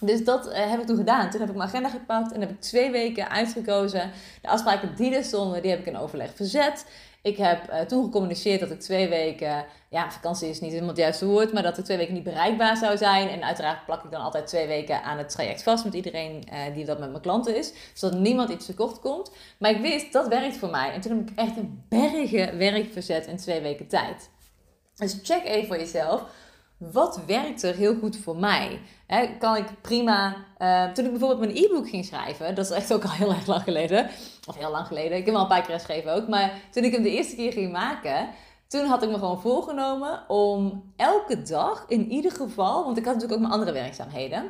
Dus 0.00 0.24
dat 0.24 0.46
uh, 0.46 0.70
heb 0.70 0.80
ik 0.80 0.86
toen 0.86 0.96
gedaan. 0.96 1.30
Toen 1.30 1.40
heb 1.40 1.48
ik 1.48 1.56
mijn 1.56 1.68
agenda 1.68 1.88
gepakt 1.88 2.32
en 2.32 2.40
heb 2.40 2.50
ik 2.50 2.60
twee 2.60 2.90
weken 2.90 3.30
uitgekozen. 3.30 4.10
De 4.42 4.48
afspraken 4.48 4.94
die 4.96 5.16
er 5.16 5.24
stonden, 5.24 5.62
die 5.62 5.70
heb 5.70 5.80
ik 5.80 5.86
in 5.86 5.96
overleg 5.96 6.34
verzet. 6.34 6.86
Ik 7.24 7.36
heb 7.36 7.70
uh, 7.70 7.80
toen 7.80 8.04
gecommuniceerd 8.04 8.60
dat 8.60 8.70
ik 8.70 8.80
twee 8.80 9.08
weken, 9.08 9.64
ja, 9.90 10.10
vakantie 10.10 10.48
is 10.48 10.60
niet 10.60 10.70
helemaal 10.70 10.90
het 10.90 10.98
juiste 10.98 11.26
woord, 11.26 11.52
maar 11.52 11.62
dat 11.62 11.78
ik 11.78 11.84
twee 11.84 11.96
weken 11.96 12.14
niet 12.14 12.22
bereikbaar 12.22 12.76
zou 12.76 12.96
zijn. 12.96 13.28
En 13.28 13.44
uiteraard 13.44 13.84
plak 13.84 14.04
ik 14.04 14.10
dan 14.10 14.20
altijd 14.20 14.46
twee 14.46 14.66
weken 14.66 15.02
aan 15.02 15.18
het 15.18 15.28
traject 15.28 15.62
vast 15.62 15.84
met 15.84 15.94
iedereen 15.94 16.48
uh, 16.52 16.74
die 16.74 16.84
dat 16.84 16.98
met 16.98 17.10
mijn 17.10 17.22
klanten 17.22 17.56
is, 17.56 17.72
zodat 17.94 18.18
niemand 18.18 18.50
iets 18.50 18.66
tekort 18.66 19.00
komt. 19.00 19.30
Maar 19.58 19.70
ik 19.70 19.80
wist, 19.80 20.12
dat 20.12 20.28
werkt 20.28 20.56
voor 20.56 20.70
mij. 20.70 20.92
En 20.92 21.00
toen 21.00 21.18
heb 21.18 21.30
ik 21.30 21.38
echt 21.38 21.56
een 21.56 21.84
bergen 21.88 22.58
werk 22.58 22.92
verzet 22.92 23.26
in 23.26 23.36
twee 23.36 23.60
weken 23.60 23.88
tijd. 23.88 24.30
Dus 24.94 25.18
check 25.22 25.44
even 25.44 25.66
voor 25.66 25.78
jezelf 25.78 26.24
wat 26.92 27.20
werkt 27.26 27.62
er 27.62 27.74
heel 27.74 27.94
goed 27.94 28.16
voor 28.16 28.36
mij? 28.36 28.80
kan 29.38 29.56
ik 29.56 29.66
prima. 29.80 30.36
Uh, 30.58 30.92
toen 30.92 31.04
ik 31.04 31.10
bijvoorbeeld 31.10 31.40
mijn 31.40 31.64
e-book 31.64 31.88
ging 31.88 32.04
schrijven, 32.04 32.54
dat 32.54 32.64
is 32.64 32.70
echt 32.70 32.92
ook 32.92 33.04
al 33.04 33.10
heel 33.10 33.30
erg 33.30 33.46
lang 33.46 33.62
geleden. 33.62 34.10
Of 34.46 34.56
heel 34.56 34.70
lang 34.70 34.86
geleden. 34.86 35.10
Ik 35.10 35.24
heb 35.24 35.26
hem 35.26 35.36
al 35.36 35.42
een 35.42 35.48
paar 35.48 35.62
keer 35.62 35.74
geschreven 35.74 36.14
ook. 36.14 36.28
Maar 36.28 36.60
toen 36.70 36.84
ik 36.84 36.92
hem 36.92 37.02
de 37.02 37.10
eerste 37.10 37.36
keer 37.36 37.52
ging 37.52 37.72
maken, 37.72 38.28
toen 38.68 38.86
had 38.86 39.02
ik 39.02 39.08
me 39.08 39.18
gewoon 39.18 39.40
voorgenomen 39.40 40.28
om 40.28 40.92
elke 40.96 41.42
dag 41.42 41.84
in 41.88 42.10
ieder 42.10 42.32
geval, 42.32 42.84
want 42.84 42.96
ik 42.98 43.04
had 43.04 43.14
natuurlijk 43.14 43.40
ook 43.40 43.48
mijn 43.48 43.60
andere 43.60 43.72
werkzaamheden, 43.72 44.42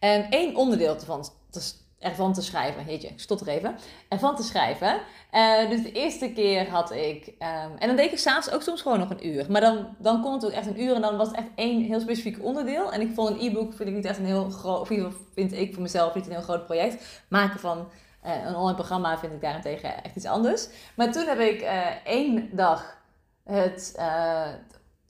um, 0.00 0.26
één 0.30 0.56
onderdeel 0.56 1.00
van 1.00 1.24
te, 1.50 1.72
ervan 1.98 2.32
te 2.32 2.42
schrijven. 2.42 2.84
Heetje, 2.84 3.08
ik 3.08 3.20
stotter 3.20 3.48
even. 3.48 3.76
Ervan 4.08 4.36
te 4.36 4.42
schrijven. 4.42 5.00
Uh, 5.32 5.70
dus 5.70 5.82
de 5.82 5.92
eerste 5.92 6.32
keer 6.32 6.70
had 6.70 6.92
ik... 6.92 7.26
Um, 7.26 7.76
en 7.78 7.86
dan 7.86 7.96
deed 7.96 8.12
ik 8.12 8.18
s'avonds 8.18 8.50
ook 8.50 8.62
soms 8.62 8.82
gewoon 8.82 8.98
nog 8.98 9.10
een 9.10 9.26
uur. 9.26 9.46
Maar 9.50 9.60
dan, 9.60 9.96
dan 9.98 10.22
kon 10.22 10.32
het 10.32 10.44
ook 10.44 10.50
echt 10.50 10.66
een 10.66 10.80
uur 10.80 10.94
en 10.94 11.00
dan 11.00 11.16
was 11.16 11.28
het 11.28 11.36
echt 11.36 11.48
één 11.54 11.82
heel 11.82 12.00
specifiek 12.00 12.44
onderdeel. 12.44 12.92
En 12.92 13.00
ik 13.00 13.14
vond 13.14 13.28
een 13.30 13.40
e-book 13.40 13.74
vind 13.74 13.88
ik 13.88 13.94
niet 13.94 14.04
echt 14.04 14.18
een 14.18 14.24
heel 14.24 14.50
groot... 14.50 14.80
Of 14.80 15.14
vind 15.34 15.52
ik 15.52 15.72
voor 15.72 15.82
mezelf 15.82 16.14
niet 16.14 16.26
een 16.26 16.32
heel 16.32 16.40
groot 16.40 16.64
project. 16.64 17.22
Maken 17.28 17.60
van 17.60 17.88
een 18.24 18.54
online 18.54 18.74
programma 18.74 19.18
vind 19.18 19.32
ik 19.32 19.40
daarentegen 19.40 20.04
echt 20.04 20.16
iets 20.16 20.26
anders. 20.26 20.68
Maar 20.94 21.12
toen 21.12 21.26
heb 21.26 21.38
ik 21.38 21.62
uh, 21.62 21.86
één 22.04 22.56
dag 22.56 22.96
het 23.44 23.94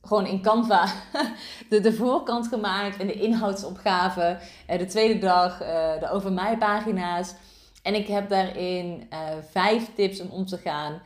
gewoon 0.03 0.27
in 0.27 0.43
Canva 0.43 0.87
de, 1.71 1.81
de 1.81 1.93
voorkant 1.93 2.49
gemaakt 2.49 2.97
en 2.97 3.07
de 3.07 3.13
inhoudsopgave. 3.13 4.39
De 4.67 4.87
tweede 4.87 5.19
dag 5.19 5.59
de 5.99 6.09
over 6.11 6.33
mij 6.33 6.59
pagina's. 6.59 7.35
En 7.83 7.95
ik 7.95 8.07
heb 8.07 8.29
daarin 8.29 9.09
vijf 9.51 9.95
tips 9.95 10.21
om 10.21 10.29
om 10.31 10.47
te 10.47 10.59
gaan 10.59 11.03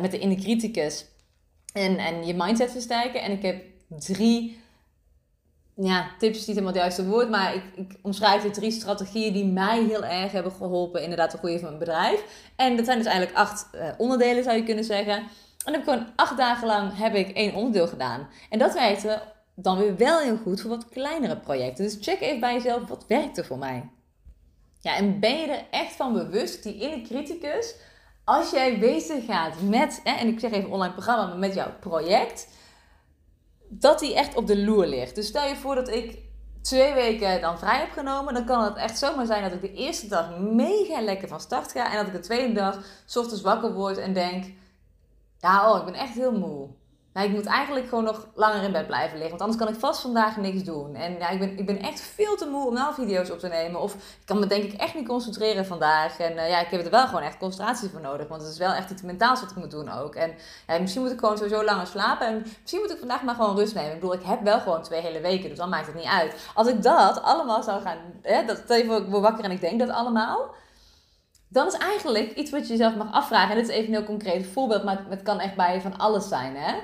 met 0.00 0.10
de 0.10 0.18
inner 0.18 0.38
criticus. 0.38 1.06
En, 1.72 1.98
en 1.98 2.26
je 2.26 2.34
mindset 2.34 2.70
versterken. 2.70 3.22
En 3.22 3.32
ik 3.32 3.42
heb 3.42 3.64
drie 3.88 4.60
ja, 5.80 6.10
tips 6.18 6.38
is 6.38 6.46
niet 6.46 6.56
helemaal 6.56 6.72
het 6.72 6.82
juiste 6.82 7.06
woord, 7.06 7.30
maar 7.30 7.54
ik, 7.54 7.62
ik 7.74 7.98
omschrijf 8.02 8.42
de 8.42 8.50
drie 8.50 8.70
strategieën 8.70 9.32
die 9.32 9.46
mij 9.46 9.84
heel 9.84 10.04
erg 10.04 10.32
hebben 10.32 10.52
geholpen, 10.52 11.02
inderdaad, 11.02 11.30
de 11.30 11.38
groei 11.38 11.58
van 11.58 11.66
mijn 11.66 11.78
bedrijf. 11.78 12.50
En 12.56 12.76
dat 12.76 12.84
zijn 12.84 12.98
dus 12.98 13.06
eigenlijk 13.06 13.36
acht 13.38 13.68
uh, 13.74 13.88
onderdelen, 13.96 14.44
zou 14.44 14.56
je 14.56 14.62
kunnen 14.62 14.84
zeggen. 14.84 15.14
En 15.64 15.72
heb 15.72 15.76
ik 15.76 15.88
gewoon 15.88 16.06
acht 16.16 16.36
dagen 16.36 16.66
lang 16.66 16.96
heb 16.96 17.14
ik 17.14 17.28
één 17.28 17.54
onderdeel 17.54 17.88
gedaan. 17.88 18.28
En 18.50 18.58
dat 18.58 18.74
werkte 18.74 19.22
dan 19.54 19.78
weer 19.78 19.96
wel 19.96 20.18
heel 20.18 20.36
goed 20.36 20.60
voor 20.60 20.70
wat 20.70 20.88
kleinere 20.88 21.36
projecten. 21.36 21.84
Dus 21.84 21.96
check 22.00 22.20
even 22.20 22.40
bij 22.40 22.54
jezelf, 22.54 22.88
wat 22.88 23.04
werkte 23.08 23.44
voor 23.44 23.58
mij? 23.58 23.88
Ja, 24.80 24.96
en 24.96 25.20
ben 25.20 25.38
je 25.38 25.46
er 25.46 25.64
echt 25.70 25.92
van 25.92 26.12
bewust, 26.12 26.62
die 26.62 26.78
inner 26.80 27.00
criticus, 27.00 27.74
als 28.24 28.50
jij 28.50 28.78
bezig 28.78 29.24
gaat 29.24 29.54
met, 29.62 30.00
en 30.04 30.28
ik 30.28 30.40
zeg 30.40 30.50
even 30.50 30.70
online 30.70 30.92
programma, 30.92 31.26
maar 31.26 31.38
met 31.38 31.54
jouw 31.54 31.72
project, 31.80 32.48
dat 33.68 33.98
die 33.98 34.14
echt 34.14 34.36
op 34.36 34.46
de 34.46 34.64
loer 34.64 34.86
ligt. 34.86 35.14
Dus 35.14 35.26
stel 35.26 35.48
je 35.48 35.56
voor 35.56 35.74
dat 35.74 35.88
ik 35.88 36.18
twee 36.62 36.94
weken 36.94 37.40
dan 37.40 37.58
vrij 37.58 37.78
heb 37.78 37.90
genomen, 37.90 38.34
dan 38.34 38.44
kan 38.44 38.64
het 38.64 38.76
echt 38.76 38.98
zomaar 38.98 39.26
zijn 39.26 39.42
dat 39.42 39.52
ik 39.52 39.60
de 39.60 39.72
eerste 39.72 40.08
dag 40.08 40.38
mega 40.38 41.00
lekker 41.00 41.28
van 41.28 41.40
start 41.40 41.72
ga 41.72 41.90
en 41.90 41.96
dat 41.96 42.06
ik 42.06 42.12
de 42.12 42.20
tweede 42.20 42.52
dag 42.52 42.78
s 43.06 43.16
ochtends 43.16 43.42
wakker 43.42 43.72
word 43.72 43.98
en 43.98 44.12
denk, 44.12 44.44
ja, 45.38 45.72
oh, 45.72 45.78
ik 45.78 45.84
ben 45.84 45.94
echt 45.94 46.14
heel 46.14 46.38
moe. 46.38 46.68
Nou, 47.18 47.30
ik 47.30 47.36
moet 47.36 47.46
eigenlijk 47.46 47.88
gewoon 47.88 48.04
nog 48.04 48.26
langer 48.34 48.62
in 48.62 48.72
bed 48.72 48.86
blijven 48.86 49.18
liggen. 49.18 49.38
Want 49.38 49.40
anders 49.40 49.60
kan 49.60 49.74
ik 49.74 49.80
vast 49.80 50.00
vandaag 50.00 50.36
niks 50.36 50.62
doen. 50.62 50.94
En 50.94 51.18
ja, 51.18 51.28
ik 51.28 51.38
ben, 51.38 51.58
ik 51.58 51.66
ben 51.66 51.78
echt 51.78 52.00
veel 52.00 52.36
te 52.36 52.46
moe 52.46 52.66
om 52.66 52.74
nou 52.74 52.94
video's 52.94 53.30
op 53.30 53.38
te 53.38 53.48
nemen. 53.48 53.80
Of 53.80 53.94
ik 53.94 54.00
kan 54.24 54.38
me 54.38 54.46
denk 54.46 54.64
ik 54.64 54.80
echt 54.80 54.94
niet 54.94 55.08
concentreren 55.08 55.66
vandaag. 55.66 56.18
En 56.18 56.32
uh, 56.32 56.48
ja, 56.48 56.60
ik 56.60 56.70
heb 56.70 56.84
er 56.84 56.90
wel 56.90 57.06
gewoon 57.06 57.22
echt 57.22 57.38
concentratie 57.38 57.88
voor 57.88 58.00
nodig. 58.00 58.28
Want 58.28 58.42
het 58.42 58.50
is 58.50 58.58
wel 58.58 58.72
echt 58.72 58.90
iets 58.90 59.02
mentaals 59.02 59.40
wat 59.40 59.50
ik 59.50 59.56
moet 59.56 59.70
doen 59.70 59.92
ook. 59.92 60.14
En 60.14 60.34
misschien 60.80 61.02
moet 61.02 61.10
ik 61.10 61.18
gewoon 61.18 61.36
sowieso 61.36 61.64
langer 61.64 61.86
slapen. 61.86 62.26
En 62.26 62.46
misschien 62.60 62.80
moet 62.80 62.92
ik 62.92 62.98
vandaag 62.98 63.22
maar 63.22 63.34
gewoon 63.34 63.56
rust 63.56 63.74
nemen. 63.74 63.92
Ik 63.92 64.00
bedoel, 64.00 64.14
ik 64.14 64.24
heb 64.24 64.42
wel 64.42 64.60
gewoon 64.60 64.82
twee 64.82 65.00
hele 65.00 65.20
weken. 65.20 65.48
Dus 65.48 65.58
dan 65.58 65.68
maakt 65.68 65.86
het 65.86 65.94
niet 65.94 66.04
uit. 66.04 66.50
Als 66.54 66.68
ik 66.68 66.82
dat 66.82 67.22
allemaal 67.22 67.62
zou 67.62 67.80
gaan... 67.82 67.98
Hè, 68.22 68.44
dat, 68.44 68.62
je 68.68 68.84
voor, 68.86 68.96
ik 68.96 69.08
word 69.08 69.22
wakker 69.22 69.44
en 69.44 69.50
ik 69.50 69.60
denk 69.60 69.78
dat 69.78 69.90
allemaal 69.90 70.54
dan 71.50 71.66
is 71.66 71.74
eigenlijk 71.74 72.32
iets 72.34 72.50
wat 72.50 72.66
je 72.66 72.72
jezelf 72.72 72.96
mag 72.96 73.12
afvragen. 73.12 73.50
En 73.50 73.56
dit 73.56 73.68
is 73.68 73.74
even 73.74 73.88
een 73.88 73.94
heel 73.94 74.04
concreet 74.04 74.46
voorbeeld, 74.46 74.84
maar 74.84 75.04
het 75.08 75.22
kan 75.22 75.40
echt 75.40 75.56
bij 75.56 75.80
van 75.80 75.98
alles 75.98 76.28
zijn. 76.28 76.56
Hè? 76.56 76.74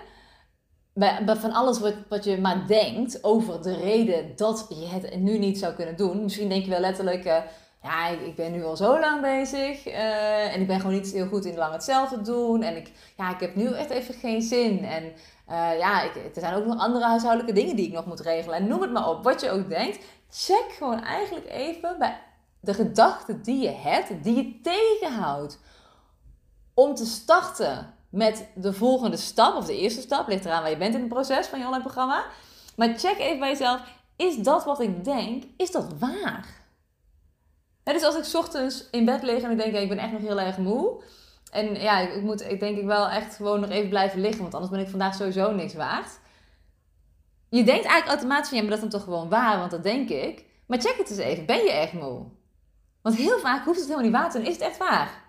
Van 1.26 1.52
alles 1.52 1.80
wat, 1.80 1.94
wat 2.08 2.24
je 2.24 2.38
maar 2.38 2.66
denkt 2.66 3.24
over 3.24 3.62
de 3.62 3.76
reden 3.76 4.36
dat 4.36 4.66
je 4.68 4.86
het 4.86 5.20
nu 5.20 5.38
niet 5.38 5.58
zou 5.58 5.74
kunnen 5.74 5.96
doen. 5.96 6.22
Misschien 6.22 6.48
denk 6.48 6.64
je 6.64 6.70
wel 6.70 6.80
letterlijk, 6.80 7.24
uh, 7.24 7.36
ja, 7.82 8.08
ik, 8.08 8.34
ben 8.34 8.52
nu 8.52 8.64
al 8.64 8.76
zo 8.76 9.00
lang 9.00 9.20
bezig 9.20 9.86
uh, 9.86 10.54
en 10.54 10.60
ik 10.60 10.66
ben 10.66 10.80
gewoon 10.80 10.94
niet 10.94 11.12
heel 11.12 11.26
goed 11.26 11.44
in 11.44 11.56
lang 11.56 11.72
hetzelfde 11.72 12.20
doen. 12.20 12.62
En 12.62 12.76
ik, 12.76 12.92
ja, 13.16 13.34
ik 13.34 13.40
heb 13.40 13.54
nu 13.54 13.72
echt 13.72 13.90
even 13.90 14.14
geen 14.14 14.42
zin. 14.42 14.84
En 14.84 15.04
uh, 15.50 15.78
ja, 15.78 16.02
ik, 16.02 16.14
er 16.14 16.40
zijn 16.40 16.54
ook 16.54 16.66
nog 16.66 16.78
andere 16.78 17.04
huishoudelijke 17.04 17.60
dingen 17.60 17.76
die 17.76 17.86
ik 17.86 17.92
nog 17.92 18.06
moet 18.06 18.20
regelen. 18.20 18.56
En 18.56 18.66
noem 18.66 18.80
het 18.80 18.92
maar 18.92 19.08
op, 19.08 19.24
wat 19.24 19.40
je 19.40 19.50
ook 19.50 19.68
denkt. 19.68 19.98
Check 20.30 20.74
gewoon 20.78 21.02
eigenlijk 21.02 21.46
even 21.48 21.98
bij 21.98 22.20
de 22.60 22.74
gedachten 22.74 23.42
die 23.42 23.62
je 23.62 23.70
hebt, 23.70 24.24
die 24.24 24.36
je 24.36 24.60
tegenhoudt 24.60 25.58
om 26.74 26.94
te 26.94 27.06
starten 27.06 27.94
met 28.14 28.46
de 28.54 28.72
volgende 28.72 29.16
stap, 29.16 29.56
of 29.56 29.66
de 29.66 29.78
eerste 29.78 30.00
stap, 30.00 30.28
ligt 30.28 30.44
eraan 30.44 30.62
waar 30.62 30.70
je 30.70 30.76
bent 30.76 30.94
in 30.94 31.00
het 31.00 31.08
proces 31.08 31.46
van 31.46 31.58
je 31.58 31.64
online 31.64 31.82
programma. 31.82 32.24
Maar 32.76 32.98
check 32.98 33.18
even 33.18 33.38
bij 33.38 33.48
jezelf, 33.48 33.80
is 34.16 34.36
dat 34.36 34.64
wat 34.64 34.80
ik 34.80 35.04
denk, 35.04 35.44
is 35.56 35.70
dat 35.70 35.98
waar? 35.98 36.62
dus 37.82 38.02
als 38.02 38.16
ik 38.16 38.40
ochtends 38.40 38.90
in 38.90 39.04
bed 39.04 39.22
lig 39.22 39.42
en 39.42 39.50
ik 39.50 39.58
denk, 39.58 39.74
ik 39.74 39.88
ben 39.88 39.98
echt 39.98 40.12
nog 40.12 40.20
heel 40.20 40.40
erg 40.40 40.58
moe. 40.58 41.02
En 41.50 41.74
ja, 41.80 41.98
ik, 41.98 42.22
moet, 42.22 42.50
ik 42.50 42.60
denk 42.60 42.78
ik 42.78 42.84
wel 42.84 43.08
echt 43.08 43.36
gewoon 43.36 43.60
nog 43.60 43.70
even 43.70 43.88
blijven 43.88 44.20
liggen, 44.20 44.42
want 44.42 44.54
anders 44.54 44.72
ben 44.72 44.80
ik 44.80 44.88
vandaag 44.88 45.14
sowieso 45.14 45.52
niks 45.52 45.74
waard. 45.74 46.18
Je 47.48 47.64
denkt 47.64 47.84
eigenlijk 47.84 48.06
automatisch 48.06 48.48
van, 48.48 48.56
ja, 48.56 48.62
maar 48.64 48.74
dat 48.74 48.84
is 48.84 48.90
dan 48.90 49.00
toch 49.00 49.08
gewoon 49.08 49.28
waar, 49.28 49.58
want 49.58 49.70
dat 49.70 49.82
denk 49.82 50.08
ik. 50.08 50.44
Maar 50.66 50.80
check 50.80 50.96
het 50.96 51.10
eens 51.10 51.18
even, 51.18 51.46
ben 51.46 51.64
je 51.64 51.72
echt 51.72 51.92
moe? 51.92 52.24
Want 53.02 53.16
heel 53.16 53.38
vaak 53.38 53.64
hoeft 53.64 53.78
het 53.78 53.88
helemaal 53.88 54.10
niet 54.10 54.20
waar 54.20 54.30
te 54.30 54.38
doen, 54.38 54.46
is 54.46 54.52
het 54.52 54.62
echt 54.62 54.78
waar? 54.78 55.23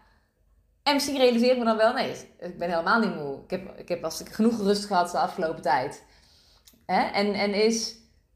En 0.86 0.94
misschien 0.94 1.18
realiseer 1.18 1.52
ik 1.52 1.58
me 1.58 1.66
dan 1.66 1.78
wel, 1.78 1.94
nee, 1.94 2.12
ik 2.40 2.58
ben 2.58 2.70
helemaal 2.70 3.00
niet 3.00 3.16
moe. 3.16 3.44
Ik 3.44 3.50
heb, 3.50 3.78
ik 3.78 3.88
heb 3.88 4.04
als 4.04 4.22
ik 4.22 4.30
genoeg 4.30 4.58
rust 4.58 4.86
gehad 4.86 5.12
de 5.12 5.18
afgelopen 5.18 5.62
tijd. 5.62 6.04
Hè? 6.86 7.02
En, 7.02 7.34
en 7.34 7.54
is, 7.54 7.96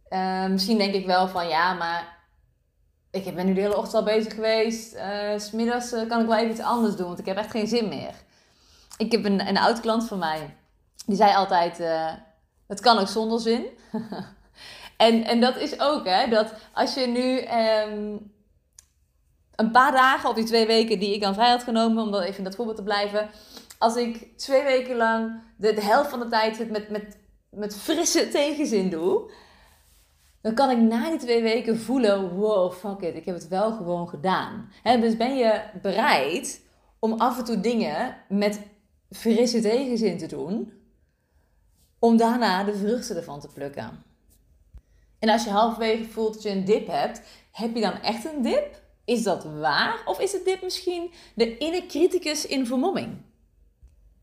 uh, 0.09 0.45
misschien 0.45 0.77
denk 0.77 0.93
ik 0.93 1.05
wel 1.05 1.27
van, 1.27 1.47
ja, 1.47 1.73
maar 1.73 2.17
ik 3.11 3.35
ben 3.35 3.45
nu 3.45 3.53
de 3.53 3.61
hele 3.61 3.77
ochtend 3.77 3.93
al 3.93 4.03
bezig 4.03 4.33
geweest. 4.33 4.95
Uh, 4.95 5.37
Smiddags 5.37 5.93
uh, 5.93 6.07
kan 6.07 6.21
ik 6.21 6.27
wel 6.27 6.37
even 6.37 6.51
iets 6.51 6.59
anders 6.59 6.95
doen, 6.95 7.07
want 7.07 7.19
ik 7.19 7.25
heb 7.25 7.37
echt 7.37 7.51
geen 7.51 7.67
zin 7.67 7.87
meer. 7.87 8.13
Ik 8.97 9.11
heb 9.11 9.25
een, 9.25 9.47
een 9.47 9.57
oud 9.57 9.79
klant 9.79 10.07
van 10.07 10.19
mij, 10.19 10.55
die 11.05 11.15
zei 11.15 11.35
altijd, 11.35 11.77
het 12.67 12.79
kan 12.79 12.97
ook 12.97 13.07
zonder 13.07 13.39
zin. 13.39 13.65
en, 14.97 15.23
en 15.23 15.41
dat 15.41 15.57
is 15.57 15.79
ook, 15.79 16.05
hè, 16.05 16.27
dat 16.29 16.53
als 16.73 16.93
je 16.93 17.07
nu... 17.07 17.47
Um, 17.91 18.37
een 19.59 19.71
paar 19.71 19.91
dagen, 19.91 20.29
op 20.29 20.35
die 20.35 20.43
twee 20.43 20.67
weken 20.67 20.99
die 20.99 21.13
ik 21.13 21.21
dan 21.21 21.33
vrij 21.33 21.49
had 21.49 21.63
genomen, 21.63 22.03
om 22.03 22.11
dan 22.11 22.21
even 22.21 22.37
in 22.37 22.43
dat 22.43 22.55
voorbeeld 22.55 22.77
te 22.77 22.83
blijven. 22.83 23.29
Als 23.77 23.95
ik 23.95 24.37
twee 24.37 24.63
weken 24.63 24.95
lang 24.95 25.41
de, 25.57 25.73
de 25.73 25.81
helft 25.81 26.09
van 26.09 26.19
de 26.19 26.27
tijd 26.27 26.69
met, 26.69 26.89
met, 26.89 27.17
met 27.49 27.77
frisse 27.77 28.29
tegenzin 28.29 28.89
doe, 28.89 29.31
dan 30.41 30.53
kan 30.53 30.69
ik 30.69 30.77
na 30.77 31.09
die 31.09 31.19
twee 31.19 31.41
weken 31.41 31.79
voelen: 31.79 32.35
wow, 32.35 32.73
fuck 32.73 33.01
it, 33.01 33.15
ik 33.15 33.25
heb 33.25 33.35
het 33.35 33.47
wel 33.47 33.71
gewoon 33.71 34.09
gedaan. 34.09 34.69
He, 34.83 34.99
dus 34.99 35.17
ben 35.17 35.37
je 35.37 35.61
bereid 35.81 36.61
om 36.99 37.13
af 37.13 37.37
en 37.37 37.45
toe 37.45 37.59
dingen 37.59 38.15
met 38.29 38.61
frisse 39.11 39.61
tegenzin 39.61 40.17
te 40.17 40.27
doen, 40.27 40.73
om 41.99 42.17
daarna 42.17 42.63
de 42.63 42.75
vruchten 42.75 43.15
ervan 43.15 43.39
te 43.39 43.47
plukken. 43.47 44.03
En 45.19 45.29
als 45.29 45.43
je 45.43 45.49
halverwege 45.49 46.05
voelt 46.05 46.33
dat 46.33 46.43
je 46.43 46.49
een 46.49 46.65
dip 46.65 46.87
hebt, 46.87 47.21
heb 47.51 47.75
je 47.75 47.81
dan 47.81 48.01
echt 48.01 48.25
een 48.25 48.41
dip? 48.41 48.87
Is 49.09 49.23
dat 49.23 49.43
waar? 49.43 50.01
Of 50.05 50.19
is 50.19 50.31
het 50.31 50.45
dit 50.45 50.61
misschien 50.61 51.11
de 51.35 51.57
inner 51.57 51.85
criticus 51.85 52.45
in 52.45 52.65
vermomming? 52.65 53.17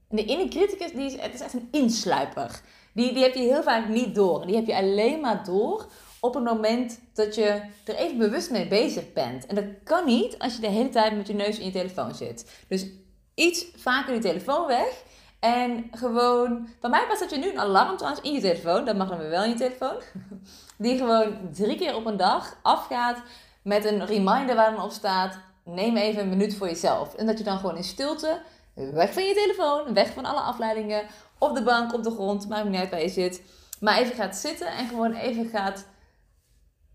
De 0.08 0.24
inner 0.24 0.48
criticus, 0.48 0.92
die 0.92 1.04
is, 1.04 1.20
het 1.20 1.34
is 1.34 1.40
echt 1.40 1.52
een 1.52 1.68
insluiper. 1.70 2.60
Die, 2.92 3.12
die 3.12 3.22
heb 3.22 3.34
je 3.34 3.40
heel 3.40 3.62
vaak 3.62 3.88
niet 3.88 4.14
door. 4.14 4.46
Die 4.46 4.56
heb 4.56 4.66
je 4.66 4.76
alleen 4.76 5.20
maar 5.20 5.44
door 5.44 5.86
op 6.20 6.34
het 6.34 6.44
moment 6.44 7.00
dat 7.14 7.34
je 7.34 7.60
er 7.84 7.94
even 7.94 8.18
bewust 8.18 8.50
mee 8.50 8.68
bezig 8.68 9.12
bent. 9.12 9.46
En 9.46 9.54
dat 9.54 9.64
kan 9.84 10.04
niet 10.04 10.38
als 10.38 10.54
je 10.54 10.60
de 10.60 10.68
hele 10.68 10.88
tijd 10.88 11.16
met 11.16 11.26
je 11.26 11.34
neus 11.34 11.58
in 11.58 11.64
je 11.64 11.72
telefoon 11.72 12.14
zit. 12.14 12.64
Dus 12.68 12.86
iets 13.34 13.66
vaker 13.76 14.14
je 14.14 14.20
telefoon 14.20 14.66
weg. 14.66 15.04
En 15.40 15.88
gewoon, 15.90 16.68
van 16.80 16.90
mij 16.90 17.06
was 17.08 17.18
dat 17.18 17.30
je 17.30 17.36
nu 17.36 17.50
een 17.50 17.58
alarm 17.58 17.96
trouwens 17.96 18.24
in 18.24 18.32
je 18.32 18.40
telefoon, 18.40 18.84
dat 18.84 18.96
mag 18.96 19.08
dan 19.08 19.18
weer 19.18 19.30
wel 19.30 19.44
in 19.44 19.50
je 19.50 19.56
telefoon, 19.56 19.96
die 20.78 20.98
gewoon 20.98 21.38
drie 21.52 21.76
keer 21.76 21.94
op 21.94 22.06
een 22.06 22.16
dag 22.16 22.58
afgaat 22.62 23.18
met 23.66 23.84
een 23.84 24.06
reminder 24.06 24.54
waar 24.54 24.70
dan 24.74 24.84
op 24.84 24.90
staat: 24.90 25.38
neem 25.64 25.96
even 25.96 26.22
een 26.22 26.28
minuut 26.28 26.56
voor 26.56 26.66
jezelf. 26.66 27.14
En 27.14 27.26
dat 27.26 27.38
je 27.38 27.44
dan 27.44 27.58
gewoon 27.58 27.76
in 27.76 27.84
stilte, 27.84 28.40
weg 28.74 29.12
van 29.12 29.22
je 29.22 29.34
telefoon, 29.34 29.94
weg 29.94 30.12
van 30.12 30.24
alle 30.24 30.40
afleidingen, 30.40 31.02
op 31.38 31.54
de 31.54 31.62
bank, 31.62 31.94
op 31.94 32.02
de 32.02 32.10
grond, 32.10 32.48
maakt 32.48 32.68
niet 32.68 32.80
uit 32.80 32.90
waar 32.90 33.00
je 33.00 33.08
zit, 33.08 33.42
maar 33.80 33.98
even 33.98 34.14
gaat 34.14 34.36
zitten 34.36 34.66
en 34.66 34.88
gewoon 34.88 35.12
even 35.12 35.46
gaat 35.46 35.86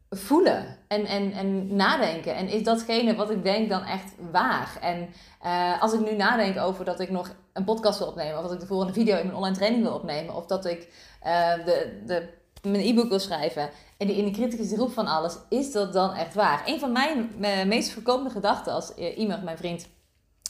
voelen 0.09 0.77
en, 0.87 1.05
en, 1.05 1.31
en 1.31 1.75
nadenken. 1.75 2.35
En 2.35 2.47
is 2.47 2.63
datgene 2.63 3.15
wat 3.15 3.31
ik 3.31 3.43
denk 3.43 3.69
dan 3.69 3.83
echt 3.83 4.13
waar? 4.31 4.77
En 4.81 5.09
uh, 5.45 5.81
als 5.81 5.93
ik 5.93 5.99
nu 5.99 6.15
nadenk 6.15 6.57
over 6.57 6.85
dat 6.85 6.99
ik 6.99 7.09
nog 7.09 7.35
een 7.53 7.63
podcast 7.63 7.99
wil 7.99 8.07
opnemen, 8.07 8.37
of 8.37 8.43
dat 8.43 8.53
ik 8.53 8.59
de 8.59 8.65
volgende 8.65 8.93
video 8.93 9.17
in 9.17 9.25
mijn 9.25 9.37
online 9.37 9.55
training 9.55 9.83
wil 9.83 9.93
opnemen, 9.93 10.35
of 10.35 10.45
dat 10.45 10.65
ik 10.65 10.87
uh, 11.25 11.53
de, 11.65 12.01
de 12.05 12.29
mijn 12.61 12.85
e-book 12.85 13.09
wil 13.09 13.19
schrijven 13.19 13.69
en 13.97 14.07
die 14.07 14.15
in 14.15 14.25
de 14.25 14.31
kritische 14.31 14.75
roep 14.75 14.93
van 14.93 15.07
alles, 15.07 15.37
is 15.49 15.71
dat 15.71 15.93
dan 15.93 16.13
echt 16.13 16.33
waar? 16.33 16.63
Een 16.65 16.79
van 16.79 16.91
mijn 16.91 17.67
meest 17.67 17.91
voorkomende 17.91 18.29
gedachten 18.29 18.73
als 18.73 18.93
iemand, 18.95 19.43
mijn 19.43 19.57
vriend, 19.57 19.87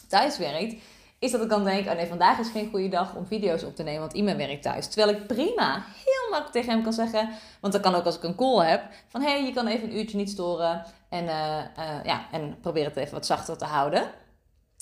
thuis 0.08 0.38
werkt, 0.38 0.75
is 1.20 1.32
dat 1.32 1.41
ik 1.41 1.50
dan 1.50 1.63
denk, 1.63 1.88
oh 1.88 1.94
nee, 1.94 2.08
vandaag 2.08 2.39
is 2.39 2.50
geen 2.50 2.70
goede 2.70 2.88
dag 2.88 3.15
om 3.15 3.25
video's 3.25 3.63
op 3.63 3.75
te 3.75 3.84
nemen, 3.84 4.00
want 4.00 4.13
iemand 4.13 4.38
werkt 4.38 4.63
thuis. 4.63 4.88
Terwijl 4.88 5.18
ik 5.18 5.27
prima, 5.27 5.86
heel 6.06 6.30
makkelijk 6.30 6.51
tegen 6.51 6.72
hem 6.72 6.84
kan 6.84 6.94
zeggen, 6.94 7.30
want 7.60 7.74
dat 7.74 7.82
kan 7.82 7.96
ook 7.96 8.06
als 8.06 8.15
ik 8.15 8.24
een 8.24 8.36
call 8.36 8.65
heb, 8.65 8.84
van 9.08 9.22
hé, 9.22 9.30
hey, 9.30 9.46
je 9.46 9.53
kan 9.53 9.68
even 9.68 9.89
een 9.89 9.98
uurtje 9.98 10.18
niet 10.18 10.30
storen 10.30 10.86
en, 11.10 11.24
uh, 11.24 12.03
ja, 12.03 12.25
en 12.32 12.58
probeer 12.62 12.86
het 12.86 12.96
even 12.96 13.13
wat 13.13 13.25
zachter 13.25 13.58
te 13.58 13.65
houden. 13.65 14.12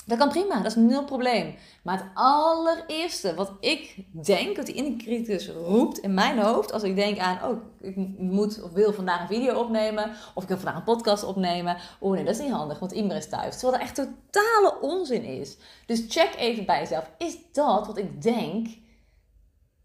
Dat 0.10 0.18
kan 0.18 0.30
prima, 0.30 0.56
dat 0.56 0.66
is 0.66 0.75
nul 0.75 1.04
probleem. 1.04 1.56
Maar 1.84 1.98
het 1.98 2.10
allereerste 2.13 3.36
wat 3.36 3.51
ik 3.60 4.06
denk, 4.12 4.56
dat 4.56 4.66
die 4.66 4.75
inner 4.75 5.54
roept 5.54 5.98
in 5.98 6.13
mijn 6.13 6.39
hoofd, 6.39 6.72
als 6.72 6.84
ik 6.84 6.96
denk 6.96 7.18
aan, 7.18 7.50
oh, 7.50 7.62
ik 7.80 7.96
moet 8.18 8.62
of 8.62 8.72
wil 8.72 8.94
vandaag 8.94 9.22
een 9.22 9.28
video 9.28 9.60
opnemen, 9.60 10.12
of 10.34 10.44
ik 10.44 10.50
wil 10.50 10.58
vandaag 10.58 10.75
een 10.75 10.84
podcast 10.84 11.24
opnemen. 11.24 11.78
Oh 12.00 12.12
nee, 12.12 12.24
dat 12.24 12.36
is 12.36 12.42
niet 12.42 12.51
handig, 12.51 12.80
want 12.80 12.92
iemand 12.92 13.13
is 13.13 13.30
thuis. 13.30 13.58
Terwijl 13.58 13.72
dat 13.72 13.82
echt 13.82 13.96
totale 13.96 14.82
onzin 14.82 15.24
is. 15.24 15.58
Dus 15.86 16.06
check 16.08 16.36
even 16.38 16.66
bij 16.66 16.80
jezelf, 16.80 17.12
is 17.18 17.38
dat 17.51 17.88
wat 17.88 17.98
ik 17.98 18.22
denk, 18.22 18.68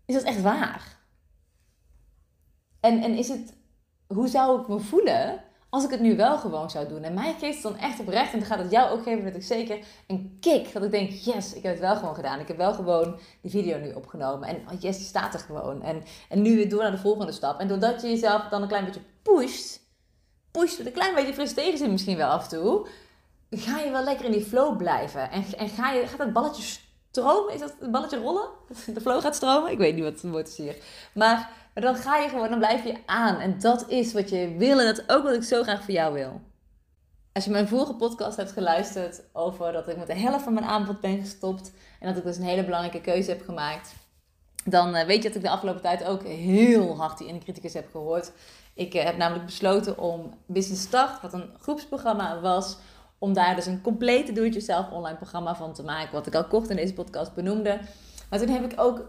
is 0.06 0.14
dat 0.14 0.22
echt 0.22 0.42
waar? 0.42 0.98
En, 2.80 3.02
en 3.02 3.14
is 3.14 3.28
het, 3.28 3.54
hoe 4.06 4.28
zou 4.28 4.60
ik 4.60 4.68
me 4.68 4.78
voelen 4.78 5.42
als 5.74 5.84
ik 5.84 5.90
het 5.90 6.00
nu 6.00 6.16
wel 6.16 6.38
gewoon 6.38 6.70
zou 6.70 6.88
doen. 6.88 7.02
En 7.02 7.14
mij 7.14 7.34
geeft 7.38 7.62
het 7.62 7.72
dan 7.72 7.76
echt 7.76 8.00
oprecht, 8.00 8.32
en 8.32 8.38
dan 8.38 8.48
gaat 8.48 8.58
het 8.58 8.70
jou 8.70 8.90
ook 8.90 9.02
geven, 9.02 9.24
dat 9.24 9.34
ik 9.34 9.42
zeker 9.42 9.78
een 10.06 10.36
kick. 10.40 10.72
Dat 10.72 10.84
ik 10.84 10.90
denk, 10.90 11.10
yes, 11.10 11.54
ik 11.54 11.62
heb 11.62 11.72
het 11.72 11.80
wel 11.80 11.96
gewoon 11.96 12.14
gedaan. 12.14 12.40
Ik 12.40 12.48
heb 12.48 12.56
wel 12.56 12.74
gewoon 12.74 13.18
die 13.40 13.50
video 13.50 13.78
nu 13.78 13.92
opgenomen. 13.92 14.48
En 14.48 14.56
oh 14.56 14.80
yes, 14.80 14.96
die 14.96 15.06
staat 15.06 15.34
er 15.34 15.40
gewoon. 15.40 15.82
En, 15.82 16.02
en 16.28 16.42
nu 16.42 16.56
weer 16.56 16.68
door 16.68 16.82
naar 16.82 16.90
de 16.90 16.98
volgende 16.98 17.32
stap. 17.32 17.60
En 17.60 17.68
doordat 17.68 18.02
je 18.02 18.08
jezelf 18.08 18.48
dan 18.48 18.62
een 18.62 18.68
klein 18.68 18.84
beetje 18.84 19.00
pusht, 19.22 19.80
pusht 20.50 20.78
met 20.78 20.86
een 20.86 20.92
klein 20.92 21.14
beetje 21.14 21.54
tegenzin 21.54 21.90
misschien 21.90 22.16
wel 22.16 22.30
af 22.30 22.42
en 22.42 22.58
toe, 22.58 22.86
ga 23.50 23.78
je 23.78 23.90
wel 23.90 24.04
lekker 24.04 24.24
in 24.24 24.32
die 24.32 24.44
flow 24.44 24.76
blijven. 24.76 25.30
En, 25.30 25.44
en 25.56 25.68
ga 25.68 25.92
je, 25.92 26.06
gaat 26.06 26.18
dat 26.18 26.32
balletje 26.32 26.78
stromen? 27.10 27.54
Is 27.54 27.60
dat 27.60 27.74
het 27.80 27.90
balletje 27.90 28.18
rollen? 28.18 28.48
De 28.94 29.00
flow 29.00 29.20
gaat 29.20 29.36
stromen? 29.36 29.70
Ik 29.70 29.78
weet 29.78 29.94
niet 29.94 30.04
wat 30.04 30.12
het 30.12 30.30
woord 30.30 30.48
is 30.48 30.56
hier. 30.56 30.76
Maar 31.14 31.50
maar 31.74 31.82
dan 31.82 31.96
ga 31.96 32.16
je 32.16 32.28
gewoon, 32.28 32.48
dan 32.48 32.58
blijf 32.58 32.84
je 32.84 32.96
aan. 33.06 33.40
En 33.40 33.58
dat 33.58 33.88
is 33.88 34.12
wat 34.12 34.30
je 34.30 34.54
wil. 34.58 34.80
En 34.80 34.86
dat 34.86 34.98
is 34.98 35.08
ook 35.08 35.22
wat 35.22 35.34
ik 35.34 35.42
zo 35.42 35.62
graag 35.62 35.84
voor 35.84 35.94
jou 35.94 36.14
wil. 36.14 36.40
Als 37.32 37.44
je 37.44 37.50
mijn 37.50 37.68
vorige 37.68 37.94
podcast 37.94 38.36
hebt 38.36 38.52
geluisterd 38.52 39.22
over 39.32 39.72
dat 39.72 39.88
ik 39.88 39.96
met 39.96 40.06
de 40.06 40.14
helft 40.14 40.44
van 40.44 40.54
mijn 40.54 40.66
aanbod 40.66 41.00
ben 41.00 41.20
gestopt. 41.20 41.72
En 42.00 42.08
dat 42.08 42.16
ik 42.16 42.24
dus 42.24 42.36
een 42.36 42.42
hele 42.42 42.64
belangrijke 42.64 43.00
keuze 43.00 43.30
heb 43.30 43.44
gemaakt. 43.44 43.94
Dan 44.64 44.94
eh, 44.94 45.06
weet 45.06 45.22
je 45.22 45.28
dat 45.28 45.36
ik 45.36 45.42
de 45.42 45.50
afgelopen 45.50 45.82
tijd 45.82 46.04
ook 46.04 46.22
heel 46.22 46.96
hard 46.96 47.18
die 47.18 47.38
criticus 47.38 47.72
heb 47.72 47.90
gehoord. 47.90 48.32
Ik 48.74 48.94
eh, 48.94 49.04
heb 49.04 49.16
namelijk 49.16 49.46
besloten 49.46 49.98
om 49.98 50.34
Business 50.46 50.82
Start, 50.82 51.22
wat 51.22 51.32
een 51.32 51.50
groepsprogramma 51.60 52.40
was, 52.40 52.76
om 53.18 53.32
daar 53.32 53.54
dus 53.54 53.66
een 53.66 53.80
complete 53.80 54.32
do-it-yourself 54.32 54.90
online 54.90 55.16
programma 55.16 55.56
van 55.56 55.72
te 55.72 55.82
maken. 55.82 56.12
Wat 56.12 56.26
ik 56.26 56.34
al 56.34 56.44
kort 56.44 56.70
in 56.70 56.76
deze 56.76 56.94
podcast 56.94 57.34
benoemde. 57.34 57.80
Maar 58.30 58.38
toen 58.38 58.48
heb 58.48 58.72
ik 58.72 58.80
ook 58.80 59.04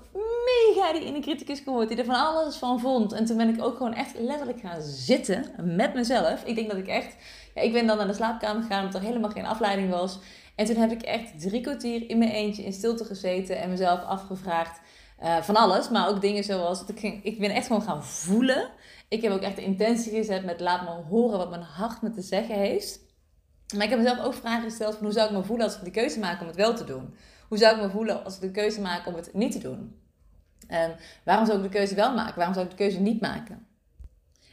mega 0.45 0.93
die 0.93 1.03
in 1.03 1.21
criticus 1.21 1.59
gehoord, 1.59 1.87
die 1.87 1.97
er 1.97 2.05
van 2.05 2.15
alles 2.15 2.55
van 2.55 2.79
vond. 2.79 3.11
En 3.11 3.25
toen 3.25 3.37
ben 3.37 3.49
ik 3.49 3.63
ook 3.63 3.77
gewoon 3.77 3.93
echt 3.93 4.19
letterlijk 4.19 4.59
gaan 4.59 4.81
zitten 4.81 5.45
met 5.75 5.93
mezelf. 5.93 6.43
Ik 6.43 6.55
denk 6.55 6.69
dat 6.69 6.77
ik 6.77 6.87
echt, 6.87 7.15
ja, 7.55 7.61
ik 7.61 7.73
ben 7.73 7.87
dan 7.87 7.97
naar 7.97 8.07
de 8.07 8.13
slaapkamer 8.13 8.61
gegaan 8.61 8.85
omdat 8.85 9.01
er 9.01 9.07
helemaal 9.07 9.29
geen 9.29 9.45
afleiding 9.45 9.89
was. 9.89 10.19
En 10.55 10.65
toen 10.65 10.75
heb 10.75 10.91
ik 10.91 11.01
echt 11.01 11.39
drie 11.41 11.61
kwartier 11.61 12.09
in 12.09 12.17
mijn 12.17 12.31
eentje 12.31 12.63
in 12.63 12.73
stilte 12.73 13.05
gezeten 13.05 13.61
en 13.61 13.69
mezelf 13.69 14.03
afgevraagd 14.03 14.79
uh, 15.23 15.41
van 15.41 15.55
alles. 15.55 15.89
Maar 15.89 16.09
ook 16.09 16.21
dingen 16.21 16.43
zoals, 16.43 16.85
ik, 16.85 16.99
ging, 16.99 17.23
ik 17.23 17.39
ben 17.39 17.49
echt 17.49 17.67
gewoon 17.67 17.81
gaan 17.81 18.05
voelen. 18.05 18.69
Ik 19.07 19.21
heb 19.21 19.31
ook 19.31 19.41
echt 19.41 19.55
de 19.55 19.63
intentie 19.63 20.11
gezet 20.11 20.45
met 20.45 20.59
laat 20.59 20.81
me 20.81 21.03
horen 21.09 21.37
wat 21.37 21.49
mijn 21.49 21.61
hart 21.61 22.01
me 22.01 22.11
te 22.11 22.21
zeggen 22.21 22.55
heeft. 22.55 22.99
Maar 23.75 23.83
ik 23.83 23.89
heb 23.89 23.99
mezelf 23.99 24.19
ook 24.19 24.33
vragen 24.33 24.63
gesteld 24.63 24.95
van 24.95 25.03
hoe 25.03 25.13
zou 25.13 25.29
ik 25.29 25.35
me 25.35 25.43
voelen 25.43 25.65
als 25.65 25.75
ik 25.75 25.83
de 25.83 25.91
keuze 25.91 26.19
maak 26.19 26.41
om 26.41 26.47
het 26.47 26.55
wel 26.55 26.75
te 26.75 26.83
doen? 26.83 27.15
Hoe 27.47 27.57
zou 27.57 27.75
ik 27.75 27.81
me 27.81 27.89
voelen 27.89 28.23
als 28.23 28.35
ik 28.35 28.41
de 28.41 28.51
keuze 28.51 28.81
maak 28.81 29.07
om 29.07 29.15
het 29.15 29.33
niet 29.33 29.51
te 29.51 29.59
doen? 29.59 29.99
En 30.67 30.95
waarom 31.23 31.45
zou 31.45 31.57
ik 31.57 31.63
de 31.63 31.77
keuze 31.77 31.95
wel 31.95 32.13
maken? 32.13 32.35
Waarom 32.35 32.53
zou 32.53 32.65
ik 32.65 32.71
de 32.71 32.77
keuze 32.77 32.99
niet 32.99 33.21
maken? 33.21 33.67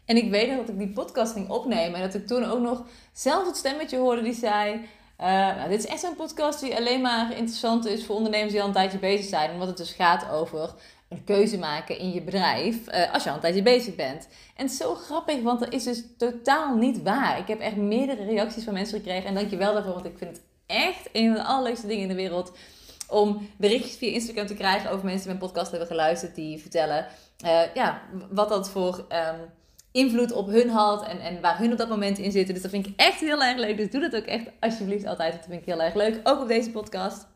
En 0.05 0.17
ik 0.17 0.31
weet 0.31 0.57
dat 0.57 0.69
ik 0.69 0.79
die 0.79 0.93
podcast 0.93 1.33
ging 1.33 1.49
opnemen 1.49 1.95
en 1.95 2.03
dat 2.03 2.15
ik 2.15 2.27
toen 2.27 2.45
ook 2.45 2.61
nog 2.61 2.85
zelf 3.13 3.47
het 3.47 3.57
stemmetje 3.57 3.99
hoorde 3.99 4.23
die 4.23 4.35
zei: 4.35 4.73
uh, 4.75 5.27
nou, 5.27 5.69
Dit 5.69 5.79
is 5.79 5.87
echt 5.87 6.01
zo'n 6.01 6.17
podcast 6.17 6.61
die 6.61 6.77
alleen 6.77 7.01
maar 7.01 7.37
interessant 7.37 7.87
is 7.87 8.05
voor 8.05 8.17
ondernemers 8.17 8.53
die 8.53 8.61
al 8.61 8.67
een 8.67 8.73
tijdje 8.73 8.99
bezig 8.99 9.27
zijn, 9.27 9.51
omdat 9.51 9.69
het 9.69 9.77
dus 9.77 9.93
gaat 9.93 10.31
over 10.31 10.75
een 11.09 11.25
keuze 11.25 11.59
maken 11.59 11.99
in 11.99 12.13
je 12.13 12.23
bedrijf 12.23 12.77
uh, 12.89 13.13
als 13.13 13.23
je 13.23 13.29
al 13.29 13.35
een 13.35 13.41
tijdje 13.41 13.63
bezig 13.63 13.95
bent. 13.95 14.29
En 14.57 14.69
zo 14.69 14.95
grappig, 14.95 15.43
want 15.43 15.61
dat 15.61 15.73
is 15.73 15.85
dus 15.85 16.05
totaal 16.19 16.77
niet 16.77 17.03
waar. 17.03 17.39
Ik 17.39 17.47
heb 17.47 17.61
echt 17.61 17.77
meerdere 17.77 18.25
reacties 18.25 18.65
van 18.65 18.73
mensen 18.73 18.99
gekregen 18.99 19.29
en 19.29 19.35
dank 19.35 19.51
wel 19.51 19.75
daarvoor, 19.75 19.93
want 19.93 20.07
ik 20.07 20.19
vind 20.19 20.37
het 20.37 20.43
echt 20.67 21.09
een 21.13 21.27
van 21.27 21.43
de 21.43 21.49
allerleukste 21.49 21.87
dingen 21.87 22.03
in 22.03 22.09
de 22.09 22.15
wereld 22.15 22.53
om 23.13 23.49
berichtjes 23.57 23.97
via 23.97 24.11
Instagram 24.13 24.47
te 24.47 24.55
krijgen 24.55 24.91
over 24.91 25.05
mensen 25.05 25.29
die 25.29 25.37
mijn 25.39 25.51
podcast 25.51 25.71
hebben 25.71 25.89
geluisterd. 25.89 26.35
Die 26.35 26.59
vertellen 26.59 27.07
uh, 27.45 27.61
ja, 27.75 28.03
wat 28.31 28.49
dat 28.49 28.71
voor 28.71 28.97
um, 28.97 29.51
invloed 29.93 30.33
op 30.33 30.47
hun 30.47 30.71
had 30.71 31.07
en, 31.07 31.21
en 31.21 31.41
waar 31.41 31.59
hun 31.59 31.73
op 31.73 31.79
dat 31.79 31.89
moment 31.89 32.19
in 32.19 32.33
zitten. 32.33 32.55
Dus 32.55 32.63
dat 32.63 32.73
vind 32.73 32.87
ik 32.87 32.93
echt 32.97 33.21
heel 33.21 33.43
erg 33.43 33.59
leuk. 33.59 33.77
Dus 33.77 33.91
doe 33.91 34.01
dat 34.01 34.17
ook 34.17 34.27
echt 34.27 34.47
alsjeblieft 34.61 35.07
altijd. 35.07 35.33
Dat 35.33 35.45
vind 35.49 35.61
ik 35.61 35.67
heel 35.67 35.83
erg 35.83 35.95
leuk. 35.95 36.21
Ook 36.25 36.41
op 36.41 36.49
deze 36.49 36.71
podcast. 36.71 37.27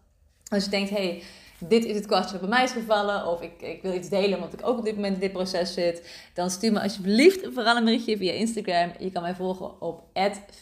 Als 0.48 0.64
je 0.64 0.70
denkt, 0.70 0.90
hey, 0.90 1.22
dit 1.58 1.84
is 1.84 1.96
het 1.96 2.06
kwartje 2.06 2.30
wat 2.32 2.40
bij 2.40 2.48
mij 2.48 2.64
is 2.64 2.70
gevallen. 2.70 3.26
Of 3.26 3.40
ik, 3.40 3.62
ik 3.62 3.82
wil 3.82 3.94
iets 3.94 4.08
delen 4.08 4.38
omdat 4.38 4.52
ik 4.52 4.66
ook 4.66 4.78
op 4.78 4.84
dit 4.84 4.94
moment 4.94 5.14
in 5.14 5.20
dit 5.20 5.32
proces 5.32 5.74
zit. 5.74 6.28
Dan 6.34 6.50
stuur 6.50 6.72
me 6.72 6.80
alsjeblieft 6.80 7.48
vooral 7.52 7.76
een 7.76 7.84
berichtje 7.84 8.16
via 8.16 8.32
Instagram. 8.32 8.92
Je 8.98 9.10
kan 9.10 9.22
mij 9.22 9.34
volgen 9.34 9.80
op 9.80 10.02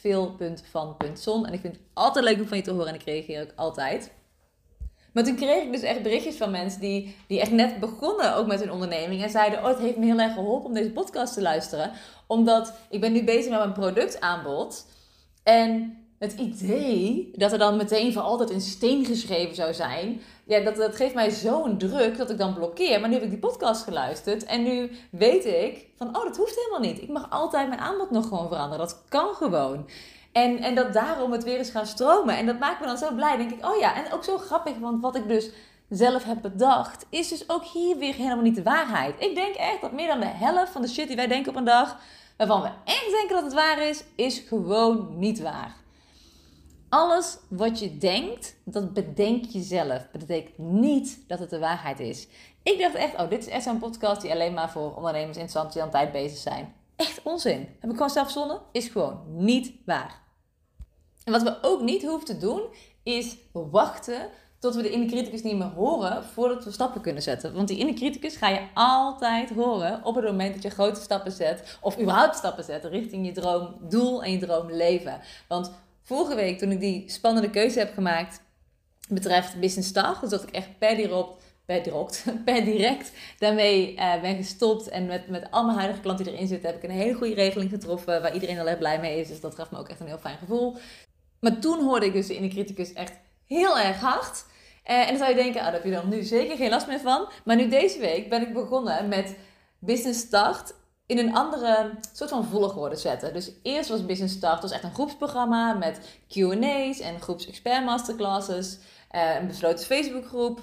veel.van.zon. 0.01 1.47
En 1.47 1.53
ik 1.53 1.61
vind 1.61 1.75
het 1.75 1.83
altijd 1.93 2.25
leuk 2.25 2.41
om 2.41 2.47
van 2.47 2.57
je 2.57 2.63
te 2.63 2.71
horen 2.71 2.89
en 2.89 2.95
ik 2.95 3.03
reageer 3.03 3.43
ook 3.43 3.53
altijd. 3.57 4.11
Maar 5.15 5.25
toen 5.25 5.37
kreeg 5.37 5.63
ik 5.63 5.73
dus 5.73 5.83
echt 5.83 6.03
berichtjes 6.03 6.37
van 6.37 6.51
mensen 6.51 6.81
die, 6.81 7.17
die 7.27 7.41
echt 7.41 7.51
net 7.51 7.81
begonnen 7.81 8.37
ook 8.37 8.47
met 8.47 8.61
hun 8.61 8.73
onderneming. 8.73 9.23
En 9.23 9.31
zeiden, 9.31 9.59
oh 9.59 9.67
het 9.67 9.79
heeft 9.79 9.97
me 9.97 10.05
heel 10.05 10.19
erg 10.19 10.33
geholpen 10.33 10.67
om 10.67 10.75
deze 10.75 10.91
podcast 10.91 11.35
te 11.35 11.43
luisteren. 11.43 11.91
Omdat 12.27 12.73
ik 12.91 13.01
ben 13.01 13.13
nu 13.13 13.25
bezig 13.25 13.51
met 13.51 13.59
mijn 13.59 13.73
productaanbod. 13.73 14.87
En 15.43 15.99
het 16.19 16.33
idee 16.33 17.31
dat 17.37 17.53
er 17.53 17.59
dan 17.59 17.77
meteen 17.77 18.13
voor 18.13 18.23
altijd 18.23 18.51
in 18.51 18.61
steen 18.61 19.05
geschreven 19.05 19.55
zou 19.55 19.75
zijn. 19.75 20.21
Ja, 20.47 20.61
dat, 20.61 20.77
dat 20.77 20.97
geeft 20.97 21.15
mij 21.15 21.31
zo'n 21.31 21.79
druk 21.79 22.17
dat 22.17 22.31
ik 22.31 22.39
dan 22.39 22.55
blokkeer. 22.55 23.01
Maar 23.01 23.09
nu 23.09 23.15
heb 23.15 23.25
ik 23.25 23.31
die 23.31 23.39
podcast 23.39 23.85
geluisterd. 23.85 24.45
En 24.45 24.63
nu 24.63 24.91
weet 25.11 25.45
ik 25.45 25.87
van, 25.97 26.17
oh 26.17 26.25
dat 26.25 26.37
hoeft 26.37 26.57
helemaal 26.57 26.91
niet. 26.91 27.03
Ik 27.03 27.09
mag 27.09 27.31
altijd 27.31 27.69
mijn 27.69 27.81
aanbod 27.81 28.11
nog 28.11 28.29
gewoon 28.29 28.49
veranderen. 28.49 28.87
Dat 28.87 29.03
kan 29.09 29.35
gewoon. 29.35 29.89
En, 30.35 30.59
en 30.59 30.75
dat 30.75 30.93
daarom 30.93 31.33
het 31.33 31.45
weer 31.45 31.59
eens 31.59 31.71
gaan 31.71 31.87
stromen. 31.87 32.37
En 32.37 32.47
dat 32.47 32.59
maakt 32.59 32.81
me 32.81 32.87
dan 32.87 32.99
zo 32.99 33.15
blij. 33.15 33.37
denk 33.37 33.51
ik, 33.51 33.67
oh 33.67 33.79
ja, 33.79 33.95
en 34.05 34.13
ook 34.13 34.25
zo 34.25 34.39
grappig. 34.39 34.79
Want 34.79 35.03
wat 35.03 35.17
ik 35.17 35.29
dus 35.29 35.51
zelf 35.89 36.25
heb 36.25 36.43
bedacht, 36.43 37.07
is 37.11 37.29
dus 37.29 37.49
ook 37.49 37.65
hier 37.65 37.97
weer 37.97 38.15
helemaal 38.15 38.43
niet 38.43 38.55
de 38.55 38.63
waarheid. 38.63 39.15
Ik 39.19 39.35
denk 39.35 39.55
echt 39.55 39.81
dat 39.81 39.93
meer 39.93 40.07
dan 40.07 40.21
de 40.21 40.27
helft 40.27 40.73
van 40.73 40.83
de 40.83 40.89
shit 40.89 41.07
die 41.07 41.17
wij 41.17 41.27
denken 41.27 41.51
op 41.51 41.57
een 41.57 41.65
dag, 41.65 41.99
waarvan 42.37 42.63
we 42.63 42.69
echt 42.85 43.11
denken 43.11 43.35
dat 43.37 43.45
het 43.45 43.53
waar 43.53 43.89
is, 43.89 44.05
is 44.15 44.39
gewoon 44.39 45.19
niet 45.19 45.41
waar. 45.41 45.77
Alles 46.89 47.39
wat 47.49 47.79
je 47.79 47.99
denkt, 47.99 48.57
dat 48.65 48.93
bedenk 48.93 49.45
je 49.45 49.63
zelf. 49.63 50.07
Dat 50.13 50.21
betekent 50.27 50.59
niet 50.59 51.25
dat 51.29 51.39
het 51.39 51.51
de 51.51 51.59
waarheid 51.59 52.01
is. 52.01 52.29
Ik 52.63 52.79
dacht 52.79 52.95
echt, 52.95 53.15
oh, 53.15 53.31
dit 53.31 53.41
is 53.41 53.49
echt 53.49 53.65
zo'n 53.65 53.79
podcast 53.79 54.21
die 54.21 54.31
alleen 54.31 54.55
maar 54.55 54.71
voor 54.71 54.97
ondernemers 54.97 55.37
interessant 55.37 55.73
die 55.73 55.83
aan 55.83 55.91
tijd 55.91 56.13
bezig 56.13 56.39
zijn. 56.39 56.75
Echt 56.97 57.23
onzin. 57.23 57.69
Heb 57.81 57.91
ik 57.91 57.97
gewoon 57.97 58.11
zelf 58.11 58.25
verzonnen? 58.25 58.61
Is 58.73 58.89
gewoon 58.89 59.21
niet 59.27 59.73
waar. 59.85 60.24
En 61.25 61.33
wat 61.33 61.43
we 61.43 61.59
ook 61.63 61.81
niet 61.81 62.03
hoeven 62.03 62.27
te 62.27 62.39
doen, 62.39 62.63
is 63.03 63.37
wachten 63.53 64.29
tot 64.59 64.75
we 64.75 64.83
de 64.83 64.91
inner 64.91 65.09
criticus 65.09 65.43
niet 65.43 65.57
meer 65.57 65.67
horen 65.67 66.25
voordat 66.25 66.65
we 66.65 66.71
stappen 66.71 67.01
kunnen 67.01 67.23
zetten. 67.23 67.55
Want 67.55 67.69
die 67.69 67.79
inner 67.79 67.95
criticus 67.95 68.37
ga 68.37 68.49
je 68.49 68.67
altijd 68.75 69.51
horen 69.51 70.05
op 70.05 70.15
het 70.15 70.25
moment 70.25 70.55
dat 70.55 70.63
je 70.63 70.71
grote 70.71 71.01
stappen 71.01 71.33
zet, 71.33 71.79
of 71.81 72.01
überhaupt 72.01 72.37
stappen 72.37 72.65
zet 72.65 72.85
richting 72.85 73.27
je 73.27 73.33
droomdoel 73.33 74.23
en 74.23 74.33
je 74.33 74.39
droomleven. 74.39 75.21
Want 75.49 75.73
vorige 76.03 76.35
week, 76.35 76.59
toen 76.59 76.71
ik 76.71 76.81
die 76.81 77.05
spannende 77.07 77.51
keuze 77.51 77.79
heb 77.79 77.95
gemaakt 77.95 78.41
betreft 79.09 79.61
business 79.61 79.89
start, 79.89 80.21
dus 80.21 80.31
dat 80.31 80.43
ik 80.43 80.51
echt 80.51 80.79
per 80.79 80.97
direct, 81.83 82.25
per 82.45 82.65
direct, 82.65 83.13
daarmee 83.39 83.95
uh, 83.95 84.21
ben 84.21 84.37
gestopt 84.37 84.89
en 84.89 85.07
met, 85.07 85.29
met 85.29 85.51
al 85.51 85.65
mijn 85.65 85.79
huidige 85.79 86.01
klanten 86.01 86.25
die 86.25 86.35
erin 86.35 86.49
zitten, 86.49 86.71
heb 86.71 86.83
ik 86.83 86.91
een 86.91 86.97
hele 86.97 87.15
goede 87.15 87.35
regeling 87.35 87.71
getroffen 87.71 88.23
waar 88.23 88.35
iedereen 88.35 88.59
al 88.59 88.67
heel 88.67 88.79
blij 88.79 89.01
mee 89.01 89.21
is. 89.21 89.29
Dus 89.29 89.41
dat 89.41 89.55
gaf 89.55 89.71
me 89.71 89.79
ook 89.79 89.89
echt 89.89 90.01
een 90.01 90.07
heel 90.07 90.19
fijn 90.19 90.39
gevoel. 90.39 90.77
Maar 91.45 91.59
toen 91.59 91.83
hoorde 91.83 92.07
ik 92.07 92.13
dus 92.13 92.27
de 92.27 92.49
criticus 92.49 92.93
echt 92.93 93.13
heel 93.47 93.79
erg 93.79 94.01
hard. 94.01 94.45
Eh, 94.83 95.01
en 95.01 95.07
dan 95.07 95.17
zou 95.17 95.31
je 95.31 95.37
denken, 95.37 95.61
ah, 95.61 95.65
daar 95.65 95.75
heb 95.75 95.85
je 95.85 95.91
dan 95.91 96.09
nu 96.09 96.23
zeker 96.23 96.57
geen 96.57 96.71
last 96.71 96.87
meer 96.87 97.01
van. 97.01 97.29
Maar 97.45 97.57
nu 97.57 97.69
deze 97.69 97.99
week 97.99 98.29
ben 98.29 98.43
ik 98.43 98.53
begonnen 98.53 99.09
met 99.09 99.37
Business 99.79 100.21
Start 100.21 100.75
in 101.07 101.19
een 101.19 101.35
andere 101.35 101.91
soort 102.13 102.31
van 102.31 102.45
volgorde 102.45 102.97
zetten. 102.97 103.33
Dus 103.33 103.53
eerst 103.63 103.89
was 103.89 104.07
Business 104.07 104.35
Start 104.35 104.63
was 104.63 104.71
echt 104.71 104.83
een 104.83 104.95
groepsprogramma 104.95 105.73
met 105.73 106.01
Q&A's 106.29 107.01
en 107.01 107.21
groeps 107.21 107.47
expert 107.47 107.85
masterclasses. 107.85 108.79
Uh, 109.11 109.35
een 109.41 109.47
besloten 109.47 109.87
Facebookgroep. 109.87 110.59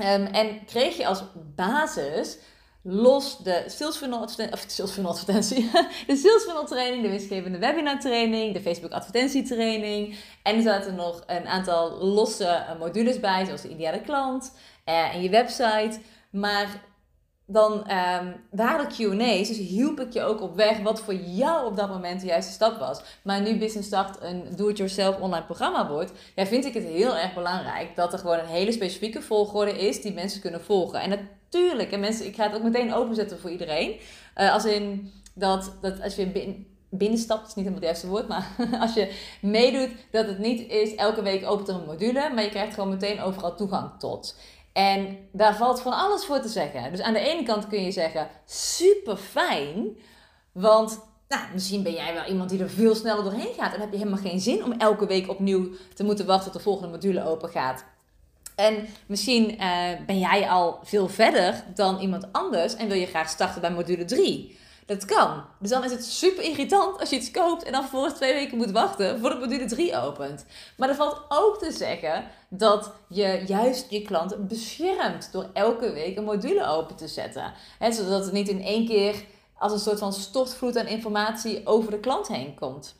Um, 0.00 0.26
en 0.26 0.64
kreeg 0.64 0.96
je 0.96 1.06
als 1.06 1.22
basis 1.54 2.38
los 2.82 3.38
de 3.38 3.64
sales 3.66 3.96
funnel, 3.96 4.20
of 4.20 4.98
advertentie, 5.06 5.70
de 6.06 6.16
sales 6.16 6.42
funnel 6.42 6.64
training, 6.64 7.02
de 7.02 7.08
winstgevende 7.08 7.58
webinar 7.58 8.00
training, 8.00 8.54
de 8.54 8.60
Facebook 8.60 8.92
advertentie 8.92 9.42
training. 9.42 10.16
En 10.42 10.56
er 10.56 10.62
zaten 10.62 10.94
nog 10.94 11.22
een 11.26 11.46
aantal 11.46 11.90
losse 11.90 12.44
eh, 12.44 12.78
modules 12.78 13.20
bij, 13.20 13.44
zoals 13.44 13.62
de 13.62 13.68
ideale 13.68 14.00
klant 14.00 14.52
uh, 14.86 15.14
en 15.14 15.22
je 15.22 15.30
website. 15.30 15.98
Maar 16.30 16.82
dan 17.50 17.72
um, 17.72 18.34
waren 18.50 18.88
Q&A's, 18.88 19.48
dus 19.48 19.56
hielp 19.56 20.00
ik 20.00 20.12
je 20.12 20.22
ook 20.22 20.40
op 20.40 20.56
weg 20.56 20.78
wat 20.78 21.00
voor 21.00 21.14
jou 21.14 21.66
op 21.66 21.76
dat 21.76 21.88
moment 21.88 22.20
de 22.20 22.26
juiste 22.26 22.52
stap 22.52 22.78
was. 22.78 23.00
Maar 23.22 23.40
nu 23.40 23.58
Business 23.58 23.86
Start 23.86 24.22
een 24.22 24.44
do-it-yourself 24.56 25.20
online 25.20 25.44
programma 25.44 25.88
wordt, 25.88 26.12
ja, 26.34 26.46
vind 26.46 26.64
ik 26.64 26.74
het 26.74 26.84
heel 26.84 27.16
erg 27.16 27.34
belangrijk 27.34 27.96
dat 27.96 28.12
er 28.12 28.18
gewoon 28.18 28.38
een 28.38 28.46
hele 28.46 28.72
specifieke 28.72 29.22
volgorde 29.22 29.86
is 29.86 30.02
die 30.02 30.12
mensen 30.12 30.40
kunnen 30.40 30.64
volgen. 30.64 31.00
En 31.00 31.08
natuurlijk, 31.08 31.92
en 31.92 32.00
mensen, 32.00 32.26
ik 32.26 32.34
ga 32.34 32.44
het 32.44 32.54
ook 32.54 32.62
meteen 32.62 32.94
openzetten 32.94 33.38
voor 33.38 33.50
iedereen. 33.50 33.96
Uh, 34.36 34.52
als 34.52 34.64
in 34.64 35.12
dat, 35.34 35.72
dat 35.80 36.02
als 36.02 36.14
je 36.14 36.26
binnen, 36.26 36.66
binnenstapt, 36.90 37.48
is 37.48 37.54
niet 37.54 37.66
helemaal 37.66 37.74
het 37.74 37.84
juiste 37.84 38.06
woord, 38.06 38.28
maar 38.28 38.56
als 38.80 38.94
je 38.94 39.12
meedoet, 39.40 39.90
dat 40.10 40.26
het 40.26 40.38
niet 40.38 40.70
is 40.70 40.94
elke 40.94 41.22
week 41.22 41.46
opent 41.46 41.68
er 41.68 41.74
een 41.74 41.86
module, 41.86 42.30
maar 42.34 42.42
je 42.42 42.50
krijgt 42.50 42.74
gewoon 42.74 42.88
meteen 42.88 43.20
overal 43.20 43.56
toegang 43.56 43.90
tot. 43.98 44.36
En 44.78 45.28
daar 45.32 45.56
valt 45.56 45.80
van 45.80 45.92
alles 45.92 46.24
voor 46.24 46.40
te 46.40 46.48
zeggen. 46.48 46.90
Dus 46.90 47.00
aan 47.00 47.12
de 47.12 47.18
ene 47.18 47.42
kant 47.42 47.66
kun 47.66 47.82
je 47.82 47.90
zeggen, 47.90 48.28
super 48.46 49.16
fijn, 49.16 49.96
want 50.52 51.00
nou, 51.28 51.42
misschien 51.52 51.82
ben 51.82 51.92
jij 51.92 52.14
wel 52.14 52.24
iemand 52.24 52.50
die 52.50 52.62
er 52.62 52.70
veel 52.70 52.94
sneller 52.94 53.24
doorheen 53.24 53.54
gaat 53.54 53.74
en 53.74 53.80
heb 53.80 53.90
je 53.90 53.98
helemaal 53.98 54.22
geen 54.22 54.40
zin 54.40 54.64
om 54.64 54.72
elke 54.72 55.06
week 55.06 55.28
opnieuw 55.28 55.68
te 55.94 56.04
moeten 56.04 56.26
wachten 56.26 56.44
tot 56.44 56.52
de 56.52 56.68
volgende 56.68 56.90
module 56.90 57.24
open 57.24 57.48
gaat. 57.48 57.84
En 58.56 58.86
misschien 59.06 59.58
eh, 59.58 59.90
ben 60.06 60.18
jij 60.18 60.48
al 60.48 60.78
veel 60.82 61.08
verder 61.08 61.64
dan 61.74 61.98
iemand 62.00 62.32
anders 62.32 62.76
en 62.76 62.88
wil 62.88 62.96
je 62.96 63.06
graag 63.06 63.28
starten 63.28 63.60
bij 63.60 63.70
module 63.70 64.04
3. 64.04 64.58
Dat 64.88 65.04
kan. 65.04 65.44
Dus 65.58 65.70
dan 65.70 65.84
is 65.84 65.90
het 65.90 66.04
super 66.04 66.42
irritant 66.42 67.00
als 67.00 67.10
je 67.10 67.16
iets 67.16 67.30
koopt 67.30 67.62
en 67.62 67.72
dan 67.72 67.80
vervolgens 67.80 68.14
twee 68.14 68.32
weken 68.32 68.56
moet 68.56 68.70
wachten 68.70 69.20
voordat 69.20 69.40
module 69.40 69.64
3 69.64 69.96
opent. 69.96 70.44
Maar 70.76 70.88
er 70.88 70.94
valt 70.94 71.22
ook 71.28 71.58
te 71.58 71.72
zeggen 71.72 72.24
dat 72.48 72.92
je 73.08 73.42
juist 73.46 73.90
je 73.90 74.02
klant 74.02 74.48
beschermt 74.48 75.32
door 75.32 75.50
elke 75.52 75.92
week 75.92 76.16
een 76.16 76.24
module 76.24 76.66
open 76.66 76.96
te 76.96 77.08
zetten. 77.08 77.52
Zodat 77.90 78.24
het 78.24 78.32
niet 78.32 78.48
in 78.48 78.62
één 78.62 78.86
keer 78.86 79.24
als 79.58 79.72
een 79.72 79.78
soort 79.78 79.98
van 79.98 80.12
stortvloed 80.12 80.78
aan 80.78 80.86
informatie 80.86 81.66
over 81.66 81.90
de 81.90 82.00
klant 82.00 82.28
heen 82.28 82.54
komt. 82.54 82.94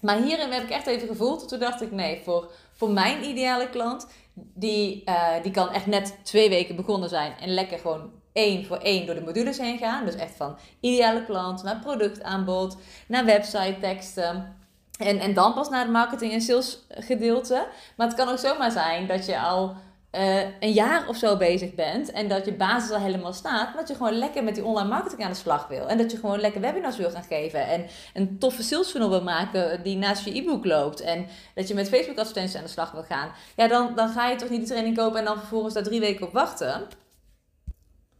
Maar 0.00 0.22
hierin 0.22 0.52
heb 0.52 0.62
ik 0.62 0.70
echt 0.70 0.86
even 0.86 1.08
gevoeld. 1.08 1.48
Toen 1.48 1.58
dacht 1.58 1.80
ik, 1.80 1.90
nee, 1.90 2.20
voor, 2.24 2.50
voor 2.72 2.90
mijn 2.90 3.24
ideale 3.24 3.70
klant, 3.70 4.06
die, 4.34 5.02
uh, 5.04 5.42
die 5.42 5.52
kan 5.52 5.70
echt 5.70 5.86
net 5.86 6.18
twee 6.22 6.48
weken 6.48 6.76
begonnen 6.76 7.08
zijn 7.08 7.34
en 7.40 7.54
lekker 7.54 7.78
gewoon 7.78 8.10
één 8.34 8.66
voor 8.66 8.76
één 8.76 9.06
door 9.06 9.14
de 9.14 9.20
modules 9.20 9.58
heen 9.58 9.78
gaan. 9.78 10.04
Dus 10.04 10.14
echt 10.14 10.36
van 10.36 10.56
ideale 10.80 11.24
klant 11.24 11.62
naar 11.62 11.78
productaanbod, 11.78 12.76
naar 13.06 13.24
website 13.24 13.76
teksten. 13.80 14.56
En, 14.98 15.18
en 15.18 15.34
dan 15.34 15.54
pas 15.54 15.68
naar 15.68 15.80
het 15.80 15.90
marketing 15.90 16.32
en 16.32 16.40
sales 16.40 16.78
gedeelte. 16.88 17.66
Maar 17.96 18.06
het 18.06 18.16
kan 18.16 18.28
ook 18.28 18.38
zomaar 18.38 18.70
zijn 18.70 19.06
dat 19.06 19.26
je 19.26 19.40
al 19.40 19.76
uh, 20.12 20.40
een 20.60 20.72
jaar 20.72 21.08
of 21.08 21.16
zo 21.16 21.36
bezig 21.36 21.74
bent 21.74 22.10
en 22.10 22.28
dat 22.28 22.44
je 22.44 22.52
basis 22.52 22.90
al 22.90 23.00
helemaal 23.00 23.32
staat, 23.32 23.74
dat 23.76 23.88
je 23.88 23.94
gewoon 23.94 24.18
lekker 24.18 24.44
met 24.44 24.54
die 24.54 24.64
online 24.64 24.88
marketing 24.88 25.24
aan 25.24 25.30
de 25.30 25.36
slag 25.36 25.68
wil. 25.68 25.88
En 25.88 25.98
dat 25.98 26.10
je 26.10 26.16
gewoon 26.16 26.40
lekker 26.40 26.60
webinars 26.60 26.96
wil 26.96 27.10
gaan 27.10 27.24
geven 27.24 27.66
en 27.66 27.86
een 28.14 28.38
toffe 28.38 28.62
sales 28.62 28.90
funnel 28.90 29.08
wil 29.08 29.22
maken 29.22 29.82
die 29.82 29.96
naast 29.96 30.24
je 30.24 30.36
e-book 30.36 30.64
loopt. 30.64 31.00
En 31.00 31.26
dat 31.54 31.68
je 31.68 31.74
met 31.74 31.88
Facebook 31.88 32.18
advertenties 32.18 32.56
aan 32.56 32.64
de 32.64 32.70
slag 32.70 32.90
wil 32.90 33.02
gaan. 33.02 33.32
Ja, 33.56 33.68
dan, 33.68 33.92
dan 33.94 34.08
ga 34.08 34.28
je 34.28 34.36
toch 34.36 34.50
niet 34.50 34.60
de 34.60 34.66
training 34.66 34.96
kopen 34.96 35.18
en 35.18 35.24
dan 35.24 35.38
vervolgens 35.38 35.74
daar 35.74 35.82
drie 35.82 36.00
weken 36.00 36.26
op 36.26 36.32
wachten. 36.32 36.86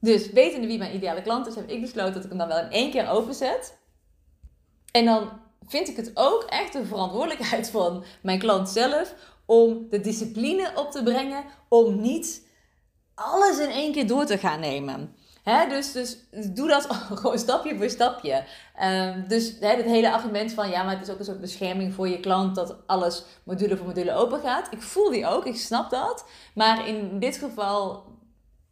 Dus 0.04 0.30
wetende 0.30 0.66
wie 0.66 0.78
mijn 0.78 0.94
ideale 0.94 1.22
klant 1.22 1.46
is, 1.46 1.54
heb 1.54 1.68
ik 1.68 1.80
besloten 1.80 2.14
dat 2.14 2.24
ik 2.24 2.28
hem 2.28 2.38
dan 2.38 2.48
wel 2.48 2.58
in 2.58 2.70
één 2.70 2.90
keer 2.90 3.08
openzet. 3.08 3.78
En 4.90 5.04
dan 5.04 5.30
vind 5.66 5.88
ik 5.88 5.96
het 5.96 6.10
ook 6.14 6.42
echt 6.42 6.72
de 6.72 6.84
verantwoordelijkheid 6.84 7.70
van 7.70 8.04
mijn 8.22 8.38
klant 8.38 8.68
zelf 8.68 9.14
om 9.46 9.86
de 9.90 10.00
discipline 10.00 10.72
op 10.74 10.90
te 10.90 11.02
brengen 11.02 11.44
om 11.68 12.00
niet 12.00 12.46
alles 13.14 13.58
in 13.58 13.70
één 13.70 13.92
keer 13.92 14.06
door 14.06 14.24
te 14.24 14.38
gaan 14.38 14.60
nemen. 14.60 15.14
Dus, 15.68 15.92
dus 15.92 16.18
doe 16.30 16.68
dat 16.68 16.86
gewoon 17.14 17.38
stapje 17.38 17.76
voor 17.76 17.90
stapje. 17.90 18.44
Um, 18.82 19.24
dus 19.28 19.56
he, 19.60 19.76
het 19.76 19.84
hele 19.84 20.12
argument 20.12 20.52
van 20.52 20.68
ja, 20.68 20.82
maar 20.82 20.94
het 20.94 21.08
is 21.08 21.12
ook 21.12 21.18
een 21.18 21.24
soort 21.24 21.40
bescherming 21.40 21.94
voor 21.94 22.08
je 22.08 22.20
klant 22.20 22.54
dat 22.54 22.76
alles 22.86 23.24
module 23.44 23.76
voor 23.76 23.86
module 23.86 24.12
open 24.12 24.40
gaat. 24.40 24.72
Ik 24.72 24.82
voel 24.82 25.10
die 25.10 25.26
ook, 25.26 25.46
ik 25.46 25.56
snap 25.56 25.90
dat. 25.90 26.24
Maar 26.54 26.88
in 26.88 27.18
dit 27.18 27.36
geval 27.36 28.04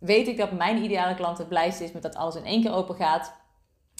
weet 0.02 0.28
ik 0.28 0.36
dat 0.36 0.52
mijn 0.52 0.82
ideale 0.82 1.14
klant 1.14 1.38
het 1.38 1.48
blijste 1.48 1.84
is 1.84 1.92
met 1.92 2.02
dat 2.02 2.14
alles 2.14 2.34
in 2.34 2.44
één 2.44 2.62
keer 2.62 2.72
open 2.72 2.94
gaat. 2.94 3.32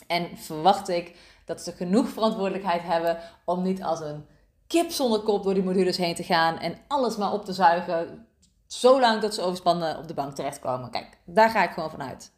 En 0.06 0.36
verwacht 0.36 0.88
ik 0.88 1.16
dat 1.44 1.60
ze 1.60 1.72
genoeg 1.72 2.08
verantwoordelijkheid 2.08 2.82
hebben 2.82 3.18
om 3.44 3.62
niet 3.62 3.82
als 3.82 4.00
een 4.00 4.26
kip 4.66 4.90
zonder 4.90 5.20
kop 5.20 5.42
door 5.42 5.54
die 5.54 5.62
modules 5.62 5.96
heen 5.96 6.14
te 6.14 6.22
gaan 6.22 6.58
en 6.58 6.78
alles 6.88 7.16
maar 7.16 7.32
op 7.32 7.44
te 7.44 7.52
zuigen. 7.52 8.26
Zolang 8.66 9.20
dat 9.20 9.34
ze 9.34 9.42
overspannen 9.42 9.98
op 9.98 10.08
de 10.08 10.14
bank 10.14 10.34
terechtkomen. 10.34 10.90
Kijk, 10.90 11.18
daar 11.24 11.50
ga 11.50 11.64
ik 11.64 11.70
gewoon 11.70 11.90
vanuit. 11.90 12.32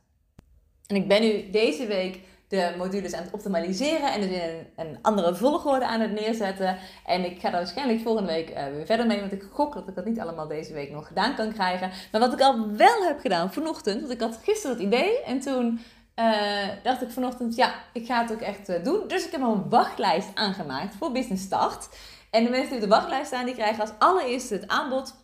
En 0.86 0.96
ik 0.96 1.08
ben 1.08 1.20
nu 1.20 1.50
deze 1.50 1.86
week 1.86 2.20
de 2.54 2.74
modules 2.78 3.12
aan 3.12 3.22
het 3.22 3.32
optimaliseren 3.32 4.12
en 4.12 4.20
dus 4.20 4.30
in 4.30 4.40
een, 4.40 4.66
een, 4.76 4.98
andere 5.02 5.34
volgorde 5.34 5.86
aan 5.86 6.00
het 6.00 6.12
neerzetten. 6.12 6.78
En 7.06 7.24
ik 7.24 7.40
ga 7.40 7.50
daar 7.50 7.60
waarschijnlijk 7.60 8.00
volgende 8.00 8.32
week 8.32 8.50
uh, 8.50 8.66
weer 8.66 8.86
verder 8.86 9.06
mee, 9.06 9.20
want 9.20 9.32
ik 9.32 9.46
gok 9.52 9.74
dat 9.74 9.88
ik 9.88 9.94
dat 9.94 10.04
niet 10.04 10.20
allemaal 10.20 10.48
deze 10.48 10.72
week 10.72 10.90
nog 10.90 11.06
gedaan 11.06 11.34
kan 11.34 11.52
krijgen. 11.52 11.90
Maar 12.12 12.20
wat 12.20 12.32
ik 12.32 12.40
al 12.40 12.70
wel 12.76 13.02
heb 13.02 13.20
gedaan 13.20 13.52
vanochtend, 13.52 14.00
want 14.00 14.12
ik 14.12 14.20
had 14.20 14.40
gisteren 14.42 14.76
het 14.76 14.86
idee 14.86 15.22
en 15.22 15.40
toen 15.40 15.80
uh, 16.18 16.68
dacht 16.82 17.02
ik 17.02 17.10
vanochtend, 17.10 17.54
ja, 17.54 17.74
ik 17.92 18.06
ga 18.06 18.22
het 18.22 18.32
ook 18.32 18.40
echt 18.40 18.68
uh, 18.68 18.84
doen. 18.84 19.08
Dus 19.08 19.26
ik 19.26 19.32
heb 19.32 19.40
een 19.40 19.68
wachtlijst 19.68 20.28
aangemaakt 20.34 20.94
voor 20.94 21.12
Business 21.12 21.44
Start. 21.44 21.88
En 22.30 22.44
de 22.44 22.50
mensen 22.50 22.68
die 22.68 22.76
op 22.76 22.82
de 22.82 22.96
wachtlijst 22.96 23.26
staan, 23.26 23.44
die 23.44 23.54
krijgen 23.54 23.80
als 23.80 23.92
allereerste 23.98 24.54
het 24.54 24.68
aanbod. 24.68 25.14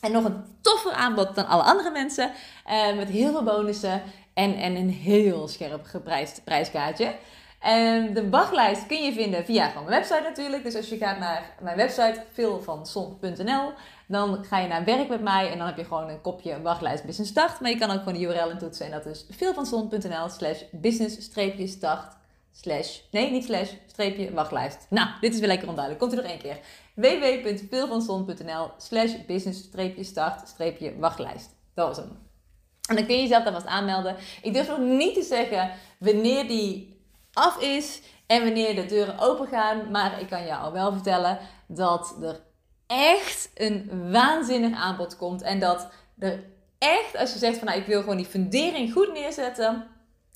En 0.00 0.12
nog 0.12 0.24
een 0.24 0.44
toffer 0.60 0.92
aanbod 0.92 1.34
dan 1.34 1.46
alle 1.46 1.62
andere 1.62 1.90
mensen. 1.90 2.30
Met 2.96 3.08
heel 3.08 3.30
veel 3.30 3.42
bonussen 3.42 4.02
en, 4.34 4.54
en 4.54 4.76
een 4.76 4.90
heel 4.90 5.48
scherp 5.48 5.84
geprijsd 5.84 6.44
prijskaartje. 6.44 7.14
En 7.64 8.14
de 8.14 8.30
wachtlijst 8.30 8.86
kun 8.86 9.02
je 9.02 9.12
vinden 9.12 9.44
via 9.44 9.68
gewoon 9.68 9.84
mijn 9.84 10.00
website 10.00 10.22
natuurlijk. 10.22 10.64
Dus 10.64 10.74
als 10.74 10.88
je 10.88 10.96
gaat 10.96 11.18
naar 11.18 11.54
mijn 11.60 11.76
website 11.76 12.22
veelvanson.nl, 12.32 13.72
dan 14.06 14.44
ga 14.44 14.58
je 14.58 14.68
naar 14.68 14.84
werk 14.84 15.08
met 15.08 15.22
mij 15.22 15.50
en 15.50 15.58
dan 15.58 15.66
heb 15.66 15.76
je 15.76 15.84
gewoon 15.84 16.08
een 16.08 16.20
kopje 16.20 16.62
wachtlijst 16.62 17.04
business 17.04 17.30
start. 17.30 17.60
Maar 17.60 17.70
je 17.70 17.78
kan 17.78 17.90
ook 17.90 17.98
gewoon 17.98 18.14
de 18.14 18.20
URL 18.20 18.50
in 18.50 18.58
toetsen 18.58 18.86
en 18.86 18.92
dat 18.92 19.06
is 19.06 19.26
veelvanson.nl 19.30 20.28
slash 20.28 20.62
business-start 20.72 22.16
slash, 22.52 23.00
nee 23.10 23.30
niet 23.30 23.44
slash, 23.44 23.72
streepje 23.86 24.32
wachtlijst. 24.32 24.86
Nou, 24.90 25.08
dit 25.20 25.34
is 25.34 25.38
weer 25.38 25.48
lekker 25.48 25.68
onduidelijk. 25.68 26.04
Komt 26.04 26.18
u 26.18 26.22
nog 26.22 26.30
één 26.30 26.38
keer. 26.38 26.58
www.veelvanson.nl 26.94 28.70
slash 28.78 29.12
business-start-wachtlijst. 29.26 31.50
Dat 31.74 31.86
was 31.86 31.96
hem. 31.96 32.23
En 32.88 32.96
dan 32.96 33.06
kun 33.06 33.14
je 33.14 33.22
jezelf 33.22 33.44
daar 33.44 33.52
vast 33.52 33.66
aanmelden. 33.66 34.16
Ik 34.42 34.54
durf 34.54 34.68
nog 34.68 34.78
niet 34.78 35.14
te 35.14 35.22
zeggen 35.22 35.70
wanneer 35.98 36.48
die 36.48 37.02
af 37.32 37.60
is 37.60 38.00
en 38.26 38.42
wanneer 38.44 38.74
de 38.74 38.86
deuren 38.86 39.18
open 39.18 39.46
gaan. 39.46 39.90
Maar 39.90 40.20
ik 40.20 40.28
kan 40.28 40.46
jou 40.46 40.62
al 40.62 40.72
wel 40.72 40.92
vertellen 40.92 41.38
dat 41.66 42.16
er 42.22 42.40
echt 42.86 43.50
een 43.54 44.10
waanzinnig 44.10 44.78
aanbod 44.78 45.16
komt. 45.16 45.42
En 45.42 45.60
dat 45.60 45.88
er 46.18 46.44
echt, 46.78 47.16
als 47.16 47.32
je 47.32 47.38
zegt 47.38 47.58
van 47.58 47.66
nou 47.66 47.78
ik 47.80 47.86
wil 47.86 48.00
gewoon 48.00 48.16
die 48.16 48.26
fundering 48.26 48.92
goed 48.92 49.12
neerzetten 49.12 49.86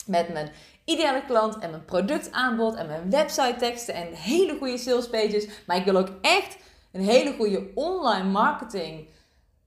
met 0.07 0.29
mijn 0.29 0.51
ideale 0.85 1.25
klant 1.27 1.59
en 1.59 1.71
mijn 1.71 1.85
productaanbod 1.85 2.75
en 2.75 2.87
mijn 2.87 3.11
website 3.11 3.57
teksten 3.59 3.95
en 3.95 4.13
hele 4.13 4.57
goede 4.59 4.79
salespages. 4.79 5.49
Maar 5.67 5.77
ik 5.77 5.85
wil 5.85 5.97
ook 5.97 6.11
echt 6.21 6.57
een 6.93 7.05
hele 7.05 7.33
goede 7.33 7.71
online 7.75 8.29
marketing 8.29 9.09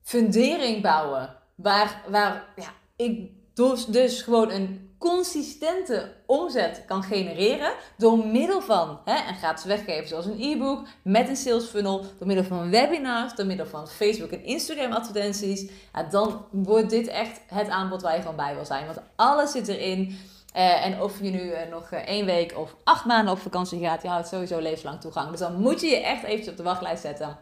fundering 0.02 0.82
bouwen. 0.82 1.41
Waar, 1.62 2.02
waar 2.08 2.44
ja, 2.56 2.72
ik 2.96 3.30
dus, 3.54 3.84
dus 3.84 4.22
gewoon 4.22 4.50
een 4.50 4.94
consistente 4.98 6.12
omzet 6.26 6.82
kan 6.86 7.02
genereren 7.02 7.72
door 7.96 8.26
middel 8.26 8.60
van 8.60 9.00
hè, 9.04 9.28
een 9.28 9.34
gratis 9.34 9.64
weggeven 9.64 10.08
zoals 10.08 10.26
een 10.26 10.40
e-book 10.40 10.86
met 11.02 11.28
een 11.28 11.36
sales 11.36 11.64
funnel, 11.64 12.00
door 12.18 12.26
middel 12.26 12.44
van 12.44 12.70
webinars, 12.70 13.34
door 13.34 13.46
middel 13.46 13.66
van 13.66 13.88
Facebook 13.88 14.30
en 14.30 14.44
Instagram 14.44 14.92
advertenties, 14.92 15.70
dan 16.10 16.44
wordt 16.50 16.90
dit 16.90 17.06
echt 17.06 17.40
het 17.46 17.68
aanbod 17.68 18.02
waar 18.02 18.14
je 18.14 18.20
gewoon 18.20 18.36
bij 18.36 18.54
wil 18.54 18.64
zijn. 18.64 18.86
Want 18.86 18.98
alles 19.16 19.50
zit 19.50 19.68
erin. 19.68 20.18
Uh, 20.56 20.86
en 20.86 21.00
of 21.00 21.20
je 21.20 21.30
nu 21.30 21.40
uh, 21.40 21.58
nog 21.70 21.92
uh, 21.92 21.98
één 21.98 22.26
week 22.26 22.58
of 22.58 22.74
acht 22.84 23.04
maanden 23.04 23.32
op 23.32 23.38
vakantie 23.38 23.80
gaat, 23.80 24.02
je 24.02 24.08
houdt 24.08 24.28
sowieso 24.28 24.58
levenslang 24.58 25.00
toegang. 25.00 25.30
Dus 25.30 25.38
dan 25.38 25.60
moet 25.60 25.80
je 25.80 25.86
je 25.86 26.02
echt 26.02 26.22
eventjes 26.22 26.48
op 26.48 26.56
de 26.56 26.62
wachtlijst 26.62 27.02
zetten. 27.02 27.38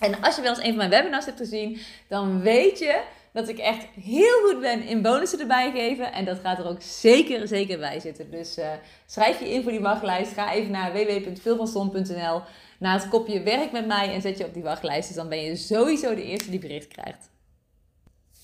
En 0.00 0.20
als 0.22 0.36
je 0.36 0.42
wel 0.42 0.50
eens 0.50 0.60
een 0.60 0.68
van 0.68 0.76
mijn 0.76 0.90
webinars 0.90 1.24
hebt 1.24 1.38
gezien, 1.38 1.80
dan 2.08 2.40
weet 2.40 2.78
je 2.78 3.02
dat 3.32 3.48
ik 3.48 3.58
echt 3.58 3.86
heel 4.02 4.40
goed 4.46 4.60
ben 4.60 4.82
in 4.82 5.02
bonussen 5.02 5.40
erbij 5.40 5.70
geven. 5.70 6.12
En 6.12 6.24
dat 6.24 6.38
gaat 6.42 6.58
er 6.58 6.68
ook 6.68 6.82
zeker, 6.82 7.48
zeker 7.48 7.78
bij 7.78 8.00
zitten. 8.00 8.30
Dus 8.30 8.58
schrijf 9.06 9.40
je 9.40 9.50
in 9.50 9.62
voor 9.62 9.72
die 9.72 9.80
wachtlijst. 9.80 10.32
Ga 10.32 10.52
even 10.52 10.70
naar 10.70 10.92
www.veelvanston.nl 10.92 12.42
naar 12.78 13.00
het 13.00 13.08
kopje 13.08 13.42
werk 13.42 13.72
met 13.72 13.86
mij 13.86 14.12
en 14.12 14.20
zet 14.20 14.38
je 14.38 14.44
op 14.44 14.54
die 14.54 14.62
wachtlijst. 14.62 15.08
Dus 15.08 15.16
dan 15.16 15.28
ben 15.28 15.42
je 15.42 15.56
sowieso 15.56 16.14
de 16.14 16.24
eerste 16.24 16.50
die 16.50 16.60
bericht 16.60 16.88
krijgt. 16.88 17.29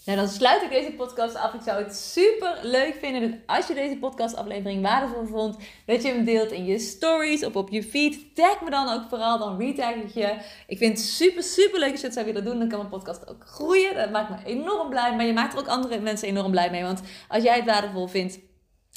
Nou, 0.07 0.19
dan 0.19 0.29
sluit 0.29 0.63
ik 0.63 0.71
deze 0.71 0.93
podcast 0.93 1.37
af. 1.37 1.55
Ik 1.55 1.61
zou 1.65 1.83
het 1.83 1.97
super 1.97 2.59
leuk 2.63 2.95
vinden 3.01 3.31
dat 3.31 3.41
als 3.47 3.67
je 3.67 3.75
deze 3.75 3.97
podcastaflevering 3.97 4.83
waardevol 4.83 5.27
vond, 5.27 5.57
dat 5.87 6.03
je 6.03 6.09
hem 6.09 6.25
deelt 6.25 6.51
in 6.51 6.65
je 6.65 6.79
stories 6.79 7.45
of 7.45 7.57
op 7.57 7.71
je 7.71 7.83
feed. 7.83 8.35
Tag 8.35 8.61
me 8.63 8.71
dan 8.71 8.89
ook 8.89 9.03
vooral, 9.09 9.39
dan 9.39 9.59
retag 9.59 9.95
ik 9.95 10.09
je. 10.15 10.37
Ik 10.67 10.79
vind 10.79 10.99
het 10.99 11.07
super, 11.07 11.43
super 11.43 11.79
leuk 11.79 11.91
als 11.91 12.01
je 12.01 12.07
het 12.07 12.15
zou 12.15 12.27
willen 12.27 12.45
doen. 12.45 12.59
Dan 12.59 12.69
kan 12.69 12.79
mijn 12.79 12.91
podcast 12.91 13.29
ook 13.29 13.45
groeien. 13.47 13.95
Dat 13.95 14.11
maakt 14.11 14.31
me 14.31 14.51
enorm 14.51 14.89
blij. 14.89 15.17
Maar 15.17 15.25
je 15.25 15.33
maakt 15.33 15.53
er 15.53 15.59
ook 15.59 15.69
andere 15.69 16.01
mensen 16.01 16.29
enorm 16.29 16.51
blij 16.51 16.71
mee. 16.71 16.83
Want 16.83 17.01
als 17.29 17.43
jij 17.43 17.57
het 17.57 17.65
waardevol 17.65 18.07
vindt, 18.07 18.39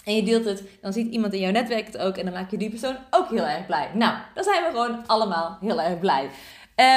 en 0.05 0.15
je 0.15 0.23
deelt 0.23 0.45
het, 0.45 0.63
dan 0.81 0.93
ziet 0.93 1.11
iemand 1.11 1.33
in 1.33 1.39
jouw 1.39 1.51
netwerk 1.51 1.85
het 1.85 1.97
ook 1.97 2.17
en 2.17 2.25
dan 2.25 2.33
maak 2.33 2.51
je 2.51 2.57
die 2.57 2.69
persoon 2.69 2.95
ook 3.09 3.29
heel 3.29 3.45
erg 3.45 3.65
blij. 3.65 3.89
Nou, 3.93 4.17
dan 4.33 4.43
zijn 4.43 4.63
we 4.63 4.69
gewoon 4.69 5.07
allemaal 5.07 5.57
heel 5.61 5.81
erg 5.81 5.99
blij. 5.99 6.29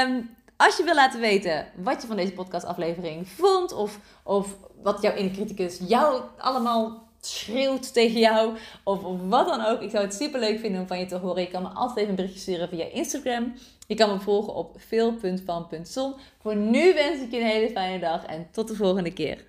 Um, 0.06 0.36
als 0.64 0.76
je 0.76 0.84
wil 0.84 0.94
laten 0.94 1.20
weten 1.20 1.66
wat 1.74 2.00
je 2.00 2.06
van 2.06 2.16
deze 2.16 2.32
podcastaflevering 2.32 3.28
vond, 3.28 3.72
of, 3.72 3.98
of 4.22 4.56
wat 4.82 5.02
jouw 5.02 5.14
inner 5.14 5.32
criticus 5.32 5.80
jou 5.86 6.22
allemaal 6.38 7.10
schreeuwt 7.20 7.92
tegen 7.92 8.20
jou, 8.20 8.56
of, 8.84 9.00
wat 9.28 9.46
dan 9.46 9.64
ook. 9.64 9.80
Ik 9.80 9.90
zou 9.90 10.04
het 10.04 10.14
super 10.14 10.40
leuk 10.40 10.58
vinden 10.58 10.80
om 10.80 10.86
van 10.86 10.98
je 10.98 11.06
te 11.06 11.16
horen. 11.16 11.42
Je 11.42 11.48
kan 11.48 11.62
me 11.62 11.68
altijd 11.68 11.96
even 11.96 12.10
een 12.10 12.16
berichtje 12.16 12.40
sturen 12.40 12.68
via 12.68 12.84
Instagram. 12.84 13.54
Je 13.86 13.94
kan 13.94 14.10
me 14.10 14.20
volgen 14.20 14.54
op 14.54 14.74
veel.van.zon. 14.76 16.14
Voor 16.40 16.56
nu 16.56 16.94
wens 16.94 17.20
ik 17.20 17.30
je 17.30 17.36
een 17.36 17.46
hele 17.46 17.70
fijne 17.70 17.98
dag 17.98 18.24
en 18.24 18.48
tot 18.50 18.68
de 18.68 18.74
volgende 18.74 19.12
keer. 19.12 19.44